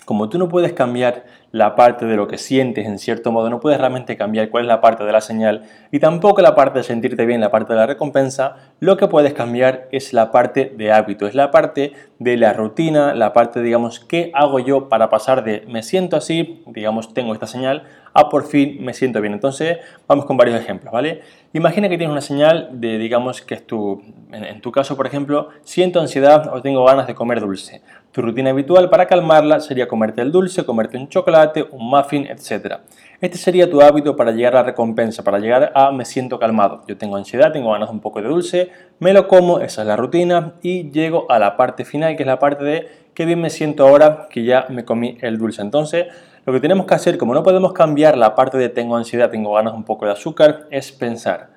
como 0.06 0.28
tú 0.28 0.38
no 0.38 0.48
puedes 0.48 0.72
cambiar 0.72 1.24
la 1.50 1.74
parte 1.74 2.06
de 2.06 2.16
lo 2.16 2.28
que 2.28 2.38
sientes 2.38 2.86
en 2.86 2.98
cierto 2.98 3.32
modo, 3.32 3.50
no 3.50 3.60
puedes 3.60 3.78
realmente 3.78 4.16
cambiar 4.16 4.50
cuál 4.50 4.64
es 4.64 4.68
la 4.68 4.80
parte 4.80 5.04
de 5.04 5.10
la 5.10 5.20
señal 5.20 5.64
y 5.90 5.98
tampoco 5.98 6.40
la 6.42 6.54
parte 6.54 6.78
de 6.78 6.84
sentirte 6.84 7.26
bien, 7.26 7.40
la 7.40 7.50
parte 7.50 7.72
de 7.72 7.80
la 7.80 7.86
recompensa, 7.86 8.56
lo 8.78 8.96
que 8.96 9.08
puedes 9.08 9.34
cambiar 9.34 9.88
es 9.90 10.12
la 10.12 10.30
parte 10.30 10.72
de 10.76 10.92
hábito, 10.92 11.26
es 11.26 11.34
la 11.34 11.50
parte 11.50 11.92
de 12.20 12.36
la 12.36 12.52
rutina, 12.52 13.14
la 13.14 13.32
parte, 13.32 13.60
digamos, 13.62 13.98
¿qué 13.98 14.30
hago 14.32 14.60
yo 14.60 14.88
para 14.88 15.10
pasar 15.10 15.42
de 15.42 15.64
me 15.68 15.82
siento 15.82 16.16
así, 16.16 16.62
digamos, 16.66 17.12
tengo 17.12 17.32
esta 17.32 17.48
señal, 17.48 17.82
a 18.18 18.28
por 18.28 18.46
fin 18.46 18.78
me 18.84 18.94
siento 18.94 19.20
bien? 19.20 19.34
Entonces, 19.34 19.78
vamos 20.08 20.24
con 20.24 20.36
varios 20.36 20.58
ejemplos, 20.60 20.92
¿vale? 20.92 21.20
Imagina 21.52 21.88
que 21.88 21.96
tienes 21.98 22.12
una 22.12 22.20
señal 22.20 22.68
de, 22.72 22.98
digamos, 22.98 23.42
que 23.42 23.54
es 23.54 23.66
tu, 23.66 24.02
en 24.32 24.60
tu 24.60 24.72
caso, 24.72 24.96
por 24.96 25.06
ejemplo, 25.06 25.48
siento 25.62 26.00
ansiedad 26.00 26.52
o 26.52 26.62
tengo 26.62 26.84
ganas 26.84 27.06
de 27.06 27.14
comer 27.14 27.40
dulce. 27.40 27.82
Tu 28.12 28.22
rutina 28.22 28.50
habitual 28.50 28.88
para 28.88 29.06
calmarla 29.06 29.60
sería 29.60 29.86
comerte 29.86 30.22
el 30.22 30.32
dulce, 30.32 30.64
comerte 30.64 30.96
un 30.96 31.08
chocolate, 31.08 31.66
un 31.70 31.88
muffin, 31.90 32.26
etc. 32.26 32.78
Este 33.20 33.36
sería 33.36 33.70
tu 33.70 33.82
hábito 33.82 34.16
para 34.16 34.32
llegar 34.32 34.56
a 34.56 34.60
la 34.60 34.62
recompensa, 34.64 35.22
para 35.22 35.38
llegar 35.38 35.72
a 35.74 35.90
me 35.92 36.06
siento 36.06 36.38
calmado. 36.38 36.82
Yo 36.88 36.96
tengo 36.96 37.16
ansiedad, 37.16 37.52
tengo 37.52 37.72
ganas 37.72 37.90
de 37.90 37.94
un 37.94 38.00
poco 38.00 38.22
de 38.22 38.28
dulce, 38.28 38.70
me 38.98 39.12
lo 39.12 39.28
como, 39.28 39.60
esa 39.60 39.82
es 39.82 39.88
la 39.88 39.96
rutina 39.96 40.54
y 40.62 40.90
llego 40.90 41.30
a 41.30 41.38
la 41.38 41.58
parte 41.58 41.84
final, 41.84 42.16
que 42.16 42.22
es 42.22 42.26
la 42.26 42.38
parte 42.38 42.64
de 42.64 42.88
qué 43.12 43.26
bien 43.26 43.40
me 43.40 43.50
siento 43.50 43.86
ahora 43.86 44.28
que 44.30 44.44
ya 44.44 44.66
me 44.70 44.84
comí 44.84 45.18
el 45.20 45.36
dulce. 45.36 45.60
Entonces, 45.62 46.06
lo 46.46 46.52
que 46.52 46.60
tenemos 46.60 46.86
que 46.86 46.94
hacer, 46.94 47.18
como 47.18 47.34
no 47.34 47.42
podemos 47.42 47.72
cambiar 47.72 48.16
la 48.16 48.34
parte 48.34 48.56
de 48.56 48.68
tengo 48.68 48.96
ansiedad, 48.96 49.30
tengo 49.30 49.52
ganas 49.52 49.74
un 49.74 49.84
poco 49.84 50.06
de 50.06 50.12
azúcar, 50.12 50.66
es 50.70 50.92
pensar 50.92 51.56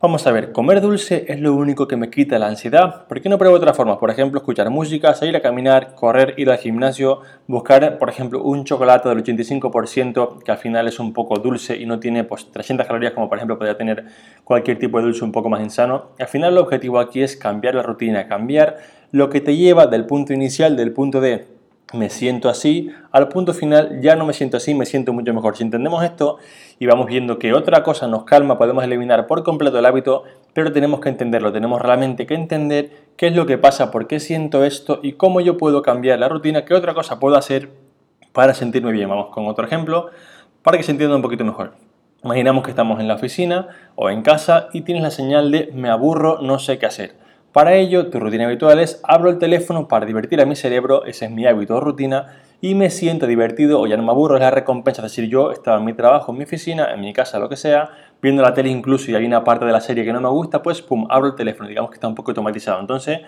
Vamos 0.00 0.24
a 0.28 0.30
ver, 0.30 0.52
comer 0.52 0.80
dulce 0.80 1.24
es 1.26 1.40
lo 1.40 1.56
único 1.56 1.88
que 1.88 1.96
me 1.96 2.08
quita 2.08 2.38
la 2.38 2.46
ansiedad. 2.46 3.08
¿Por 3.08 3.20
qué 3.20 3.28
no 3.28 3.36
pruebo 3.36 3.56
otra 3.56 3.74
forma? 3.74 3.98
Por 3.98 4.10
ejemplo, 4.10 4.38
escuchar 4.38 4.70
música, 4.70 5.12
salir 5.12 5.34
a 5.34 5.42
caminar, 5.42 5.96
correr, 5.96 6.34
ir 6.36 6.48
al 6.50 6.58
gimnasio, 6.58 7.22
buscar, 7.48 7.98
por 7.98 8.08
ejemplo, 8.08 8.40
un 8.44 8.62
chocolate 8.62 9.08
del 9.08 9.24
85% 9.24 10.44
que 10.44 10.52
al 10.52 10.58
final 10.58 10.86
es 10.86 11.00
un 11.00 11.12
poco 11.12 11.40
dulce 11.40 11.76
y 11.76 11.84
no 11.84 11.98
tiene 11.98 12.22
pues 12.22 12.48
300 12.48 12.86
calorías 12.86 13.12
como 13.12 13.28
por 13.28 13.38
ejemplo 13.38 13.58
podría 13.58 13.76
tener 13.76 14.04
cualquier 14.44 14.78
tipo 14.78 14.98
de 14.98 15.06
dulce 15.06 15.24
un 15.24 15.32
poco 15.32 15.48
más 15.48 15.60
insano. 15.62 16.10
Al 16.20 16.28
final 16.28 16.52
el 16.52 16.58
objetivo 16.58 17.00
aquí 17.00 17.20
es 17.20 17.36
cambiar 17.36 17.74
la 17.74 17.82
rutina, 17.82 18.28
cambiar 18.28 18.76
lo 19.10 19.28
que 19.28 19.40
te 19.40 19.56
lleva 19.56 19.88
del 19.88 20.06
punto 20.06 20.32
inicial, 20.32 20.76
del 20.76 20.92
punto 20.92 21.20
de 21.20 21.57
me 21.94 22.10
siento 22.10 22.48
así, 22.48 22.90
al 23.12 23.28
punto 23.28 23.54
final 23.54 24.00
ya 24.02 24.14
no 24.14 24.26
me 24.26 24.34
siento 24.34 24.58
así, 24.58 24.74
me 24.74 24.84
siento 24.84 25.12
mucho 25.12 25.32
mejor. 25.32 25.56
Si 25.56 25.62
entendemos 25.62 26.04
esto 26.04 26.36
y 26.78 26.86
vamos 26.86 27.06
viendo 27.06 27.38
que 27.38 27.54
otra 27.54 27.82
cosa 27.82 28.06
nos 28.06 28.24
calma, 28.24 28.58
podemos 28.58 28.84
eliminar 28.84 29.26
por 29.26 29.42
completo 29.42 29.78
el 29.78 29.86
hábito, 29.86 30.24
pero 30.52 30.70
tenemos 30.72 31.00
que 31.00 31.08
entenderlo, 31.08 31.52
tenemos 31.52 31.80
realmente 31.80 32.26
que 32.26 32.34
entender 32.34 32.90
qué 33.16 33.28
es 33.28 33.34
lo 33.34 33.46
que 33.46 33.56
pasa, 33.56 33.90
por 33.90 34.06
qué 34.06 34.20
siento 34.20 34.64
esto 34.64 35.00
y 35.02 35.12
cómo 35.14 35.40
yo 35.40 35.56
puedo 35.56 35.80
cambiar 35.80 36.18
la 36.18 36.28
rutina, 36.28 36.64
qué 36.64 36.74
otra 36.74 36.92
cosa 36.92 37.18
puedo 37.18 37.36
hacer 37.36 37.70
para 38.32 38.54
sentirme 38.54 38.92
bien. 38.92 39.08
Vamos 39.08 39.28
con 39.30 39.46
otro 39.46 39.66
ejemplo 39.66 40.10
para 40.62 40.76
que 40.76 40.82
se 40.82 40.92
entienda 40.92 41.16
un 41.16 41.22
poquito 41.22 41.44
mejor. 41.44 41.72
Imaginamos 42.22 42.64
que 42.64 42.70
estamos 42.70 43.00
en 43.00 43.08
la 43.08 43.14
oficina 43.14 43.68
o 43.94 44.10
en 44.10 44.22
casa 44.22 44.68
y 44.72 44.82
tienes 44.82 45.02
la 45.02 45.10
señal 45.10 45.50
de 45.50 45.70
me 45.72 45.88
aburro, 45.88 46.40
no 46.42 46.58
sé 46.58 46.78
qué 46.78 46.86
hacer. 46.86 47.27
Para 47.58 47.74
ello, 47.74 48.06
tu 48.06 48.20
rutina 48.20 48.44
habitual 48.44 48.78
es 48.78 49.00
abro 49.02 49.30
el 49.30 49.38
teléfono 49.38 49.88
para 49.88 50.06
divertir 50.06 50.40
a 50.40 50.46
mi 50.46 50.54
cerebro, 50.54 51.04
ese 51.06 51.24
es 51.24 51.32
mi 51.32 51.44
hábito 51.44 51.74
o 51.74 51.80
rutina, 51.80 52.36
y 52.60 52.76
me 52.76 52.88
siento 52.88 53.26
divertido 53.26 53.80
o 53.80 53.86
ya 53.88 53.96
no 53.96 54.04
me 54.04 54.12
aburro, 54.12 54.36
es 54.36 54.42
la 54.42 54.52
recompensa, 54.52 55.04
es 55.04 55.10
decir, 55.10 55.28
yo 55.28 55.50
estaba 55.50 55.78
en 55.78 55.84
mi 55.84 55.92
trabajo, 55.92 56.30
en 56.30 56.38
mi 56.38 56.44
oficina, 56.44 56.94
en 56.94 57.00
mi 57.00 57.12
casa, 57.12 57.40
lo 57.40 57.48
que 57.48 57.56
sea, 57.56 57.90
viendo 58.22 58.44
la 58.44 58.54
tele 58.54 58.68
incluso 58.68 59.10
y 59.10 59.16
hay 59.16 59.26
una 59.26 59.42
parte 59.42 59.64
de 59.64 59.72
la 59.72 59.80
serie 59.80 60.04
que 60.04 60.12
no 60.12 60.20
me 60.20 60.28
gusta, 60.28 60.62
pues 60.62 60.82
pum, 60.82 61.08
abro 61.10 61.26
el 61.26 61.34
teléfono, 61.34 61.68
digamos 61.68 61.90
que 61.90 61.94
está 61.94 62.06
un 62.06 62.14
poco 62.14 62.30
automatizado. 62.30 62.78
Entonces, 62.78 63.22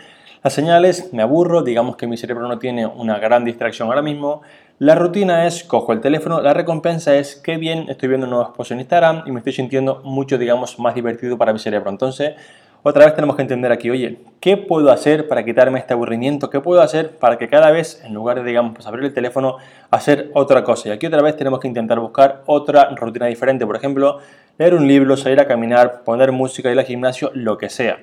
las 0.44 0.52
señales, 0.52 1.12
me 1.12 1.22
aburro, 1.22 1.62
digamos 1.62 1.96
que 1.96 2.06
mi 2.06 2.16
cerebro 2.16 2.46
no 2.46 2.60
tiene 2.60 2.86
una 2.86 3.18
gran 3.18 3.44
distracción 3.44 3.88
ahora 3.88 4.00
mismo. 4.00 4.42
La 4.78 4.94
rutina 4.94 5.44
es, 5.44 5.64
cojo 5.64 5.92
el 5.92 6.00
teléfono, 6.00 6.40
la 6.40 6.54
recompensa 6.54 7.16
es, 7.16 7.34
qué 7.34 7.56
bien, 7.56 7.86
estoy 7.88 8.08
viendo 8.08 8.28
nuevos 8.28 8.50
posts 8.56 8.70
en 8.70 8.78
Instagram 8.78 9.24
y 9.26 9.32
me 9.32 9.40
estoy 9.40 9.54
sintiendo 9.54 10.00
mucho, 10.04 10.38
digamos, 10.38 10.78
más 10.78 10.94
divertido 10.94 11.36
para 11.36 11.52
mi 11.52 11.58
cerebro. 11.58 11.90
Entonces, 11.90 12.36
otra 12.82 13.04
vez 13.04 13.14
tenemos 13.14 13.36
que 13.36 13.42
entender 13.42 13.72
aquí, 13.72 13.90
oye, 13.90 14.18
¿qué 14.40 14.56
puedo 14.56 14.90
hacer 14.90 15.28
para 15.28 15.44
quitarme 15.44 15.78
este 15.78 15.92
aburrimiento? 15.92 16.48
¿Qué 16.48 16.60
puedo 16.60 16.80
hacer 16.80 17.18
para 17.18 17.36
que 17.36 17.48
cada 17.48 17.70
vez, 17.70 18.02
en 18.04 18.14
lugar 18.14 18.38
de, 18.42 18.48
digamos, 18.48 18.72
pues 18.74 18.86
abrir 18.86 19.04
el 19.04 19.12
teléfono, 19.12 19.56
hacer 19.90 20.30
otra 20.32 20.64
cosa? 20.64 20.88
Y 20.88 20.92
aquí 20.92 21.06
otra 21.06 21.20
vez 21.20 21.36
tenemos 21.36 21.60
que 21.60 21.68
intentar 21.68 22.00
buscar 22.00 22.42
otra 22.46 22.88
rutina 22.96 23.26
diferente. 23.26 23.66
Por 23.66 23.76
ejemplo, 23.76 24.18
leer 24.56 24.74
un 24.74 24.88
libro, 24.88 25.16
salir 25.16 25.40
a 25.40 25.46
caminar, 25.46 26.04
poner 26.04 26.32
música, 26.32 26.72
ir 26.72 26.78
al 26.78 26.86
gimnasio, 26.86 27.30
lo 27.34 27.58
que 27.58 27.68
sea. 27.68 27.98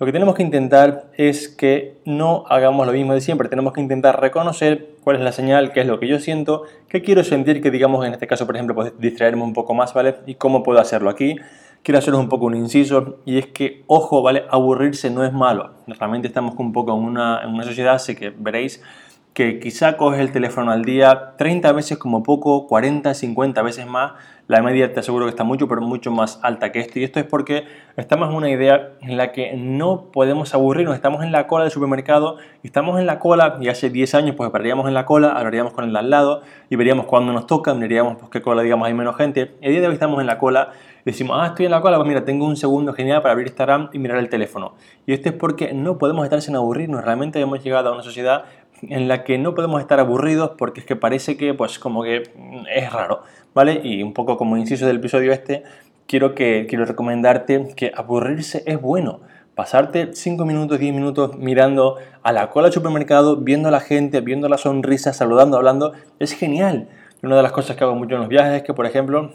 Lo 0.00 0.06
que 0.06 0.12
tenemos 0.12 0.36
que 0.36 0.44
intentar 0.44 1.06
es 1.16 1.48
que 1.48 1.96
no 2.04 2.44
hagamos 2.48 2.86
lo 2.86 2.92
mismo 2.92 3.14
de 3.14 3.20
siempre. 3.20 3.48
Tenemos 3.48 3.72
que 3.72 3.80
intentar 3.80 4.20
reconocer 4.20 4.90
cuál 5.02 5.16
es 5.16 5.22
la 5.22 5.32
señal, 5.32 5.72
qué 5.72 5.80
es 5.80 5.86
lo 5.88 5.98
que 5.98 6.06
yo 6.06 6.20
siento, 6.20 6.62
qué 6.88 7.02
quiero 7.02 7.24
sentir, 7.24 7.60
que 7.60 7.72
digamos 7.72 8.06
en 8.06 8.12
este 8.12 8.28
caso, 8.28 8.46
por 8.46 8.54
ejemplo, 8.54 8.76
pues 8.76 8.92
distraerme 8.98 9.42
un 9.42 9.52
poco 9.52 9.74
más, 9.74 9.94
¿vale? 9.94 10.14
Y 10.26 10.36
cómo 10.36 10.62
puedo 10.62 10.78
hacerlo 10.78 11.10
aquí. 11.10 11.34
Quiero 11.82 11.98
haceros 11.98 12.20
un 12.20 12.28
poco 12.28 12.46
un 12.46 12.54
inciso 12.54 13.20
y 13.24 13.38
es 13.38 13.46
que, 13.46 13.84
ojo, 13.86 14.22
¿vale? 14.22 14.44
Aburrirse 14.50 15.10
no 15.10 15.24
es 15.24 15.32
malo. 15.32 15.74
Realmente 15.86 16.28
estamos 16.28 16.54
un 16.58 16.72
poco 16.72 16.94
en 16.96 17.02
una, 17.02 17.42
en 17.42 17.50
una 17.50 17.64
sociedad, 17.64 17.94
así 17.94 18.14
que 18.14 18.30
veréis 18.30 18.82
que 19.32 19.60
quizá 19.60 19.96
coges 19.96 20.20
el 20.20 20.32
teléfono 20.32 20.72
al 20.72 20.84
día 20.84 21.34
30 21.36 21.72
veces 21.72 21.98
como 21.98 22.22
poco, 22.22 22.66
40, 22.66 23.14
50 23.14 23.62
veces 23.62 23.86
más 23.86 24.12
la 24.48 24.62
media 24.62 24.90
te 24.94 25.00
aseguro 25.00 25.26
que 25.26 25.30
está 25.30 25.44
mucho, 25.44 25.68
pero 25.68 25.82
mucho 25.82 26.10
más 26.10 26.40
alta 26.42 26.72
que 26.72 26.80
esto. 26.80 26.98
Y 26.98 27.04
esto 27.04 27.20
es 27.20 27.26
porque 27.26 27.66
estamos 27.98 28.30
en 28.30 28.34
una 28.34 28.48
idea 28.48 28.92
en 29.02 29.18
la 29.18 29.30
que 29.30 29.54
no 29.54 30.06
podemos 30.10 30.54
aburrirnos. 30.54 30.94
Estamos 30.94 31.22
en 31.22 31.32
la 31.32 31.46
cola 31.46 31.64
del 31.64 31.70
supermercado 31.70 32.38
y 32.62 32.68
estamos 32.68 32.98
en 32.98 33.04
la 33.04 33.18
cola 33.18 33.58
y 33.60 33.68
hace 33.68 33.90
10 33.90 34.14
años 34.14 34.36
pues 34.36 34.50
pararíamos 34.50 34.88
en 34.88 34.94
la 34.94 35.04
cola, 35.04 35.32
hablaríamos 35.32 35.74
con 35.74 35.84
el 35.84 35.94
al 35.94 36.08
lado 36.08 36.40
y 36.70 36.76
veríamos 36.76 37.04
cuándo 37.04 37.34
nos 37.34 37.46
toca, 37.46 37.74
miraríamos 37.74 38.16
pues 38.16 38.30
qué 38.30 38.40
cola 38.40 38.62
digamos 38.62 38.88
hay 38.88 38.94
menos 38.94 39.16
gente. 39.16 39.54
El 39.60 39.72
día 39.72 39.82
de 39.82 39.88
hoy 39.88 39.92
estamos 39.92 40.18
en 40.18 40.26
la 40.26 40.38
cola 40.38 40.70
y 41.02 41.10
decimos, 41.10 41.36
ah, 41.38 41.48
estoy 41.48 41.66
en 41.66 41.72
la 41.72 41.82
cola, 41.82 41.98
pues 41.98 42.08
mira, 42.08 42.24
tengo 42.24 42.46
un 42.46 42.56
segundo 42.56 42.94
genial 42.94 43.20
para 43.20 43.32
abrir 43.32 43.48
Instagram 43.48 43.90
y 43.92 43.98
mirar 43.98 44.16
el 44.16 44.30
teléfono. 44.30 44.72
Y 45.04 45.12
esto 45.12 45.28
es 45.28 45.34
porque 45.34 45.74
no 45.74 45.98
podemos 45.98 46.24
estar 46.24 46.40
sin 46.40 46.56
aburrirnos. 46.56 47.04
Realmente 47.04 47.38
hemos 47.38 47.62
llegado 47.62 47.90
a 47.90 47.92
una 47.92 48.02
sociedad 48.02 48.44
en 48.82 49.08
la 49.08 49.24
que 49.24 49.38
no 49.38 49.54
podemos 49.54 49.80
estar 49.80 50.00
aburridos 50.00 50.52
porque 50.58 50.80
es 50.80 50.86
que 50.86 50.96
parece 50.96 51.36
que 51.36 51.54
pues 51.54 51.78
como 51.78 52.02
que 52.02 52.22
es 52.74 52.92
raro, 52.92 53.22
¿vale? 53.54 53.80
Y 53.82 54.02
un 54.02 54.12
poco 54.12 54.36
como 54.36 54.56
inciso 54.56 54.86
del 54.86 54.96
episodio 54.96 55.32
este, 55.32 55.62
quiero, 56.06 56.34
que, 56.34 56.66
quiero 56.68 56.84
recomendarte 56.84 57.68
que 57.76 57.92
aburrirse 57.94 58.62
es 58.66 58.80
bueno. 58.80 59.20
Pasarte 59.54 60.10
5 60.14 60.44
minutos, 60.44 60.78
10 60.78 60.94
minutos 60.94 61.36
mirando 61.36 61.96
a 62.22 62.32
la 62.32 62.48
cola 62.50 62.66
del 62.66 62.72
supermercado, 62.72 63.38
viendo 63.38 63.68
a 63.68 63.72
la 63.72 63.80
gente, 63.80 64.20
viendo 64.20 64.48
la 64.48 64.56
sonrisa, 64.56 65.12
saludando, 65.12 65.56
hablando, 65.56 65.94
es 66.20 66.32
genial. 66.32 66.88
Una 67.22 67.36
de 67.36 67.42
las 67.42 67.50
cosas 67.50 67.76
que 67.76 67.82
hago 67.82 67.96
mucho 67.96 68.14
en 68.14 68.20
los 68.20 68.28
viajes 68.28 68.58
es 68.58 68.62
que, 68.62 68.72
por 68.72 68.86
ejemplo, 68.86 69.32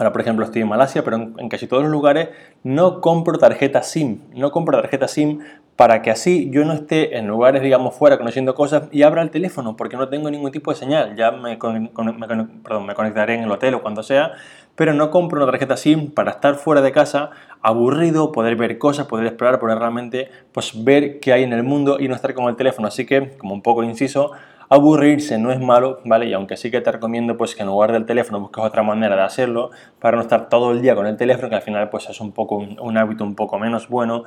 Ahora, 0.00 0.12
por 0.12 0.22
ejemplo, 0.22 0.46
estoy 0.46 0.62
en 0.62 0.68
Malasia, 0.68 1.04
pero 1.04 1.18
en, 1.18 1.48
casi 1.50 1.66
todos 1.66 1.82
los 1.82 1.92
lugares 1.92 2.30
no 2.62 3.02
compro 3.02 3.36
tarjeta 3.36 3.82
SIM. 3.82 4.20
No 4.34 4.50
compro 4.50 4.80
tarjeta 4.80 5.06
SIM 5.06 5.40
para 5.76 6.00
que 6.00 6.10
así 6.10 6.48
yo 6.50 6.64
no 6.64 6.72
esté 6.72 7.18
en 7.18 7.26
lugares, 7.26 7.60
digamos, 7.60 7.94
fuera 7.94 8.16
conociendo 8.16 8.54
cosas 8.54 8.84
y 8.92 9.02
abra 9.02 9.20
el 9.20 9.28
teléfono 9.28 9.76
porque 9.76 9.98
no 9.98 10.08
tengo 10.08 10.30
ningún 10.30 10.52
tipo 10.52 10.70
de 10.70 10.78
señal. 10.78 11.16
Ya 11.16 11.32
me, 11.32 11.58
me 11.58 12.94
conectaré 12.94 13.34
en 13.34 13.42
el 13.42 13.50
hotel 13.50 13.74
o 13.74 13.82
cuando 13.82 14.02
sea, 14.02 14.32
pero 14.74 14.94
no 14.94 15.10
compro 15.10 15.42
una 15.42 15.52
tarjeta 15.52 15.76
SIM 15.76 16.10
para 16.10 16.30
estar 16.30 16.54
fuera 16.54 16.80
de 16.80 16.92
casa, 16.92 17.28
aburrido, 17.60 18.32
poder 18.32 18.56
ver 18.56 18.78
cosas, 18.78 19.06
poder 19.06 19.26
explorar, 19.26 19.60
poder 19.60 19.78
realmente 19.78 20.30
pues, 20.52 20.82
ver 20.82 21.20
qué 21.20 21.34
hay 21.34 21.42
en 21.42 21.52
el 21.52 21.62
mundo 21.62 21.98
y 22.00 22.08
no 22.08 22.14
estar 22.14 22.32
con 22.32 22.48
el 22.48 22.56
teléfono. 22.56 22.88
Así 22.88 23.04
que, 23.04 23.36
como 23.36 23.52
un 23.52 23.60
poco 23.60 23.82
inciso, 23.82 24.32
Aburrirse 24.72 25.36
no 25.36 25.50
es 25.50 25.58
malo, 25.58 25.98
¿vale? 26.04 26.26
Y 26.26 26.32
aunque 26.32 26.56
sí 26.56 26.70
que 26.70 26.80
te 26.80 26.92
recomiendo 26.92 27.36
pues 27.36 27.56
que 27.56 27.62
en 27.62 27.66
lugar 27.66 27.90
del 27.90 28.06
teléfono 28.06 28.38
busques 28.38 28.62
otra 28.62 28.84
manera 28.84 29.16
de 29.16 29.22
hacerlo 29.22 29.72
para 29.98 30.16
no 30.16 30.22
estar 30.22 30.48
todo 30.48 30.70
el 30.70 30.80
día 30.80 30.94
con 30.94 31.08
el 31.08 31.16
teléfono, 31.16 31.48
que 31.48 31.56
al 31.56 31.62
final 31.62 31.90
pues 31.90 32.08
es 32.08 32.20
un 32.20 32.30
poco 32.30 32.58
un, 32.58 32.96
hábito 32.96 33.24
un 33.24 33.34
poco 33.34 33.58
menos 33.58 33.88
bueno, 33.88 34.22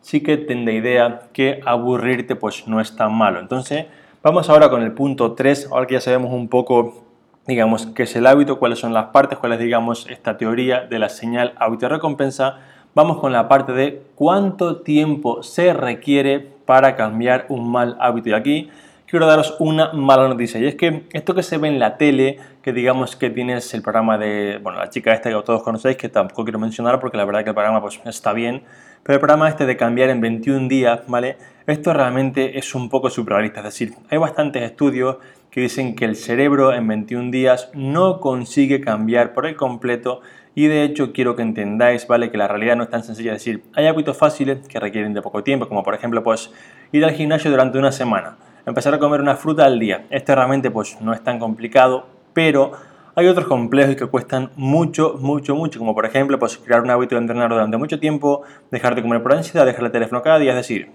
sí 0.00 0.22
que 0.22 0.36
ten 0.36 0.64
de 0.64 0.74
idea 0.74 1.22
que 1.32 1.60
aburrirte 1.66 2.36
pues 2.36 2.68
no 2.68 2.80
es 2.80 2.94
tan 2.94 3.12
malo. 3.12 3.40
Entonces, 3.40 3.86
vamos 4.22 4.48
ahora 4.48 4.70
con 4.70 4.84
el 4.84 4.92
punto 4.92 5.32
3, 5.32 5.70
ahora 5.72 5.88
que 5.88 5.94
ya 5.94 6.00
sabemos 6.00 6.32
un 6.32 6.46
poco 6.46 7.02
digamos 7.48 7.86
qué 7.86 8.04
es 8.04 8.14
el 8.14 8.28
hábito, 8.28 8.60
cuáles 8.60 8.78
son 8.78 8.94
las 8.94 9.06
partes, 9.06 9.38
cuál 9.38 9.54
es 9.54 9.58
digamos 9.58 10.06
esta 10.08 10.36
teoría 10.36 10.82
de 10.82 11.00
la 11.00 11.08
señal 11.08 11.54
hábito-recompensa, 11.58 12.60
vamos 12.94 13.18
con 13.18 13.32
la 13.32 13.48
parte 13.48 13.72
de 13.72 14.00
cuánto 14.14 14.76
tiempo 14.82 15.42
se 15.42 15.72
requiere 15.72 16.38
para 16.66 16.94
cambiar 16.94 17.46
un 17.48 17.68
mal 17.68 17.96
hábito. 17.98 18.28
Y 18.28 18.34
aquí 18.34 18.70
quiero 19.08 19.26
daros 19.26 19.56
una 19.58 19.92
mala 19.92 20.28
noticia. 20.28 20.60
Y 20.60 20.66
es 20.66 20.74
que 20.74 21.04
esto 21.12 21.34
que 21.34 21.42
se 21.42 21.58
ve 21.58 21.68
en 21.68 21.78
la 21.78 21.96
tele, 21.96 22.38
que 22.62 22.72
digamos 22.72 23.16
que 23.16 23.30
tienes 23.30 23.72
el 23.74 23.82
programa 23.82 24.18
de, 24.18 24.60
bueno, 24.62 24.78
la 24.78 24.90
chica 24.90 25.12
esta 25.14 25.30
que 25.30 25.42
todos 25.42 25.62
conocéis, 25.62 25.96
que 25.96 26.08
tampoco 26.08 26.44
quiero 26.44 26.58
mencionar 26.58 27.00
porque 27.00 27.16
la 27.16 27.24
verdad 27.24 27.42
que 27.42 27.50
el 27.50 27.54
programa 27.54 27.80
pues 27.80 28.00
está 28.04 28.32
bien, 28.32 28.62
pero 29.02 29.14
el 29.14 29.20
programa 29.20 29.48
este 29.48 29.64
de 29.64 29.76
cambiar 29.76 30.10
en 30.10 30.20
21 30.20 30.68
días, 30.68 31.00
¿vale? 31.06 31.38
Esto 31.66 31.92
realmente 31.92 32.58
es 32.58 32.74
un 32.74 32.88
poco 32.88 33.10
surrealista, 33.10 33.60
es 33.60 33.64
decir, 33.64 33.94
hay 34.10 34.18
bastantes 34.18 34.62
estudios 34.62 35.16
que 35.50 35.62
dicen 35.62 35.94
que 35.94 36.04
el 36.04 36.16
cerebro 36.16 36.74
en 36.74 36.86
21 36.86 37.30
días 37.30 37.70
no 37.74 38.20
consigue 38.20 38.80
cambiar 38.80 39.32
por 39.32 39.46
el 39.46 39.56
completo 39.56 40.20
y 40.54 40.66
de 40.66 40.82
hecho 40.82 41.12
quiero 41.12 41.36
que 41.36 41.42
entendáis, 41.42 42.06
¿vale? 42.06 42.30
Que 42.30 42.36
la 42.36 42.48
realidad 42.48 42.76
no 42.76 42.84
es 42.84 42.90
tan 42.90 43.02
sencilla, 43.02 43.32
es 43.32 43.38
decir, 43.38 43.62
hay 43.74 43.86
hábitos 43.86 44.16
fáciles 44.16 44.66
que 44.68 44.80
requieren 44.80 45.14
de 45.14 45.22
poco 45.22 45.42
tiempo, 45.42 45.68
como 45.68 45.82
por 45.82 45.94
ejemplo 45.94 46.22
pues 46.22 46.50
ir 46.92 47.04
al 47.04 47.12
gimnasio 47.12 47.50
durante 47.50 47.78
una 47.78 47.92
semana 47.92 48.36
empezar 48.68 48.94
a 48.94 48.98
comer 48.98 49.20
una 49.20 49.36
fruta 49.36 49.64
al 49.64 49.78
día. 49.78 50.06
Este 50.10 50.34
realmente 50.34 50.70
pues 50.70 51.00
no 51.00 51.12
es 51.12 51.22
tan 51.22 51.38
complicado, 51.38 52.06
pero 52.32 52.72
hay 53.14 53.26
otros 53.26 53.46
complejos 53.46 53.96
que 53.96 54.06
cuestan 54.06 54.50
mucho, 54.56 55.16
mucho, 55.20 55.56
mucho, 55.56 55.78
como 55.78 55.94
por 55.94 56.06
ejemplo 56.06 56.38
pues 56.38 56.58
crear 56.58 56.82
un 56.82 56.90
hábito 56.90 57.14
de 57.14 57.22
entrenar 57.22 57.50
durante 57.50 57.76
mucho 57.76 57.98
tiempo, 57.98 58.42
dejar 58.70 58.94
de 58.94 59.02
comer 59.02 59.22
por 59.22 59.32
ansiedad, 59.32 59.66
dejar 59.66 59.84
el 59.84 59.90
teléfono 59.90 60.22
cada 60.22 60.38
día, 60.38 60.50
es 60.50 60.56
decir, 60.56 60.90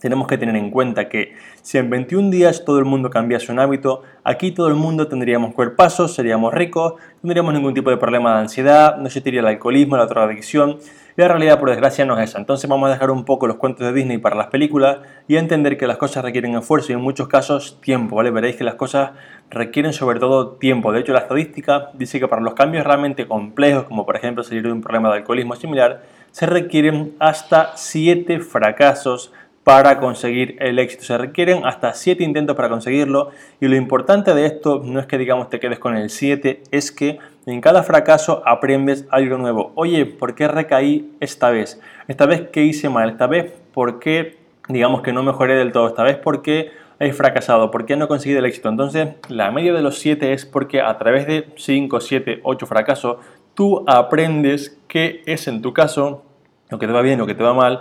tenemos 0.00 0.26
que 0.26 0.38
tener 0.38 0.56
en 0.56 0.70
cuenta 0.70 1.08
que 1.08 1.34
si 1.62 1.78
en 1.78 1.90
21 1.90 2.30
días 2.30 2.64
todo 2.64 2.78
el 2.78 2.84
mundo 2.84 3.10
cambiase 3.10 3.52
un 3.52 3.58
hábito, 3.58 4.02
aquí 4.24 4.50
todo 4.50 4.68
el 4.68 4.74
mundo 4.74 5.08
tendríamos 5.08 5.54
cuerpazos, 5.54 6.14
seríamos 6.14 6.54
ricos, 6.54 6.94
no 6.94 7.28
tendríamos 7.28 7.54
ningún 7.54 7.74
tipo 7.74 7.90
de 7.90 7.98
problema 7.98 8.34
de 8.34 8.40
ansiedad, 8.40 8.96
no 8.96 9.06
existiría 9.06 9.40
el 9.40 9.46
alcoholismo, 9.46 9.96
la 9.96 10.06
drogadicción, 10.06 10.78
la 11.16 11.28
realidad 11.28 11.60
por 11.60 11.68
desgracia 11.68 12.06
no 12.06 12.18
es 12.18 12.30
esa. 12.30 12.38
Entonces 12.38 12.68
vamos 12.68 12.88
a 12.88 12.92
dejar 12.92 13.10
un 13.10 13.24
poco 13.24 13.46
los 13.46 13.56
cuentos 13.56 13.86
de 13.86 13.92
Disney 13.92 14.18
para 14.18 14.36
las 14.36 14.46
películas 14.46 14.98
y 15.28 15.36
entender 15.36 15.76
que 15.76 15.86
las 15.86 15.98
cosas 15.98 16.24
requieren 16.24 16.54
esfuerzo 16.54 16.92
y 16.92 16.94
en 16.94 17.02
muchos 17.02 17.28
casos 17.28 17.78
tiempo, 17.82 18.16
¿vale? 18.16 18.30
Veréis 18.30 18.56
que 18.56 18.64
las 18.64 18.76
cosas 18.76 19.10
requieren 19.50 19.92
sobre 19.92 20.18
todo 20.18 20.52
tiempo. 20.52 20.92
De 20.92 21.00
hecho, 21.00 21.12
la 21.12 21.18
estadística 21.20 21.90
dice 21.94 22.20
que 22.20 22.28
para 22.28 22.40
los 22.40 22.54
cambios 22.54 22.86
realmente 22.86 23.26
complejos, 23.26 23.84
como 23.84 24.06
por 24.06 24.16
ejemplo 24.16 24.42
salir 24.42 24.62
de 24.62 24.72
un 24.72 24.80
problema 24.80 25.10
de 25.10 25.18
alcoholismo 25.18 25.56
similar, 25.56 26.02
se 26.30 26.46
requieren 26.46 27.14
hasta 27.18 27.76
7 27.76 28.40
fracasos 28.40 29.32
para 29.64 29.98
conseguir 30.00 30.56
el 30.60 30.78
éxito. 30.78 31.04
Se 31.04 31.18
requieren 31.18 31.64
hasta 31.64 31.92
7 31.92 32.24
intentos 32.24 32.56
para 32.56 32.68
conseguirlo 32.68 33.30
y 33.60 33.68
lo 33.68 33.76
importante 33.76 34.34
de 34.34 34.46
esto 34.46 34.80
no 34.84 35.00
es 35.00 35.06
que 35.06 35.18
digamos 35.18 35.50
te 35.50 35.60
quedes 35.60 35.78
con 35.78 35.96
el 35.96 36.10
7, 36.10 36.62
es 36.70 36.90
que 36.90 37.18
en 37.46 37.60
cada 37.60 37.82
fracaso 37.82 38.42
aprendes 38.46 39.06
algo 39.10 39.36
nuevo. 39.38 39.72
Oye, 39.74 40.06
¿por 40.06 40.34
qué 40.34 40.48
recaí 40.48 41.12
esta 41.20 41.50
vez? 41.50 41.80
Esta 42.08 42.26
vez 42.26 42.48
qué 42.52 42.64
hice 42.64 42.88
mal, 42.88 43.10
esta 43.10 43.26
vez 43.26 43.52
por 43.72 43.98
qué 43.98 44.38
digamos 44.68 45.02
que 45.02 45.12
no 45.12 45.22
mejoré 45.22 45.54
del 45.54 45.72
todo, 45.72 45.88
esta 45.88 46.02
vez 46.02 46.16
por 46.16 46.42
qué 46.42 46.70
he 46.98 47.12
fracasado, 47.12 47.70
por 47.70 47.86
qué 47.86 47.96
no 47.96 48.04
he 48.04 48.08
conseguido 48.08 48.40
el 48.40 48.46
éxito. 48.46 48.68
Entonces, 48.68 49.08
la 49.28 49.50
media 49.50 49.72
de 49.72 49.82
los 49.82 49.98
7 49.98 50.32
es 50.32 50.46
porque 50.46 50.80
a 50.80 50.96
través 50.98 51.26
de 51.26 51.48
5, 51.56 52.00
7, 52.00 52.40
8 52.42 52.66
fracasos, 52.66 53.16
tú 53.54 53.84
aprendes 53.86 54.78
qué 54.86 55.22
es 55.26 55.48
en 55.48 55.62
tu 55.62 55.72
caso 55.72 56.24
lo 56.68 56.78
que 56.78 56.86
te 56.86 56.92
va 56.92 57.02
bien, 57.02 57.18
lo 57.18 57.26
que 57.26 57.34
te 57.34 57.42
va 57.42 57.52
mal, 57.52 57.80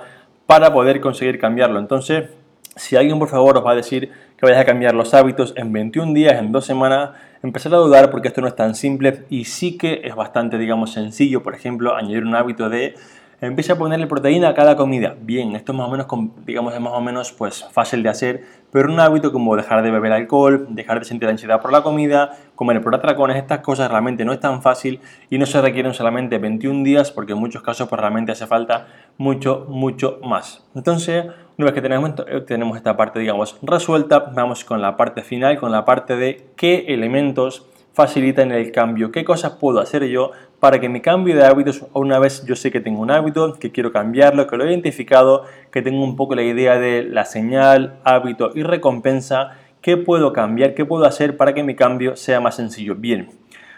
para 0.49 0.73
poder 0.73 0.99
conseguir 0.99 1.37
cambiarlo. 1.37 1.77
Entonces, 1.77 2.27
si 2.75 2.95
alguien 2.95 3.19
por 3.19 3.27
favor 3.29 3.55
os 3.55 3.63
va 3.63 3.73
a 3.73 3.75
decir 3.75 4.11
que 4.35 4.47
vayas 4.47 4.59
a 4.59 4.65
cambiar 4.65 4.95
los 4.95 5.13
hábitos 5.13 5.53
en 5.55 5.71
21 5.71 6.11
días, 6.15 6.39
en 6.39 6.51
dos 6.51 6.65
semanas, 6.65 7.11
empezar 7.43 7.71
a 7.75 7.77
dudar 7.77 8.09
porque 8.09 8.29
esto 8.29 8.41
no 8.41 8.47
es 8.47 8.55
tan 8.55 8.73
simple 8.73 9.25
y 9.29 9.45
sí 9.45 9.77
que 9.77 10.01
es 10.03 10.15
bastante, 10.15 10.57
digamos, 10.57 10.91
sencillo. 10.91 11.43
Por 11.43 11.53
ejemplo, 11.53 11.95
añadir 11.95 12.23
un 12.23 12.33
hábito 12.33 12.67
de 12.67 12.95
empieza 13.41 13.73
a 13.73 13.77
ponerle 13.77 14.07
proteína 14.07 14.49
a 14.49 14.53
cada 14.53 14.75
comida. 14.75 15.15
Bien, 15.21 15.55
esto 15.55 15.71
es 15.71 15.77
más 15.77 15.87
o 15.87 15.91
menos, 15.91 16.07
digamos, 16.45 16.73
es 16.73 16.79
más 16.79 16.93
o 16.93 17.01
menos 17.01 17.31
pues, 17.31 17.65
fácil 17.71 18.03
de 18.03 18.09
hacer, 18.09 18.43
pero 18.71 18.91
un 18.91 18.99
hábito 18.99 19.31
como 19.31 19.55
dejar 19.55 19.81
de 19.83 19.91
beber 19.91 20.11
alcohol, 20.11 20.67
dejar 20.69 20.99
de 20.99 21.05
sentir 21.05 21.29
ansiedad 21.29 21.61
por 21.61 21.71
la 21.71 21.81
comida, 21.81 22.37
comer 22.55 22.81
por 22.81 22.93
atracones, 22.93 23.37
estas 23.37 23.59
cosas 23.59 23.89
realmente 23.89 24.25
no 24.25 24.33
es 24.33 24.39
tan 24.39 24.61
fácil 24.61 24.99
y 25.29 25.37
no 25.37 25.45
se 25.45 25.61
requieren 25.61 25.93
solamente 25.93 26.37
21 26.37 26.83
días 26.83 27.11
porque 27.11 27.33
en 27.33 27.39
muchos 27.39 27.61
casos 27.61 27.87
pues, 27.87 27.99
realmente 27.99 28.31
hace 28.31 28.47
falta 28.47 28.87
mucho, 29.17 29.65
mucho 29.69 30.19
más. 30.23 30.65
Entonces, 30.75 31.25
una 31.57 31.65
vez 31.65 31.73
que 31.73 31.81
tenemos, 31.81 32.13
tenemos 32.45 32.77
esta 32.77 32.95
parte, 32.95 33.19
digamos, 33.19 33.57
resuelta, 33.61 34.19
vamos 34.33 34.63
con 34.63 34.81
la 34.81 34.97
parte 34.97 35.23
final, 35.23 35.57
con 35.59 35.71
la 35.71 35.85
parte 35.85 36.15
de 36.15 36.49
qué 36.55 36.85
elementos 36.89 37.65
facilitan 37.93 38.53
el 38.53 38.71
cambio, 38.71 39.11
qué 39.11 39.25
cosas 39.25 39.57
puedo 39.59 39.79
hacer 39.79 40.05
yo 40.05 40.31
para 40.59 40.79
que 40.79 40.89
mi 40.89 40.99
cambio 40.99 41.35
de 41.35 41.45
hábitos, 41.45 41.85
una 41.93 42.19
vez 42.19 42.45
yo 42.45 42.55
sé 42.55 42.71
que 42.71 42.81
tengo 42.81 43.01
un 43.01 43.11
hábito, 43.11 43.53
que 43.53 43.71
quiero 43.71 43.91
cambiarlo, 43.91 44.45
que 44.47 44.57
lo 44.57 44.65
he 44.65 44.69
identificado, 44.69 45.45
que 45.71 45.81
tengo 45.81 46.03
un 46.03 46.15
poco 46.15 46.35
la 46.35 46.43
idea 46.43 46.77
de 46.77 47.03
la 47.03 47.25
señal, 47.25 47.99
hábito 48.03 48.51
y 48.53 48.63
recompensa, 48.63 49.51
¿qué 49.81 49.95
puedo 49.95 50.33
cambiar? 50.33 50.73
¿Qué 50.73 50.85
puedo 50.85 51.05
hacer 51.05 51.37
para 51.37 51.53
que 51.53 51.63
mi 51.63 51.75
cambio 51.75 52.15
sea 52.15 52.41
más 52.41 52.55
sencillo? 52.55 52.95
Bien, 52.95 53.29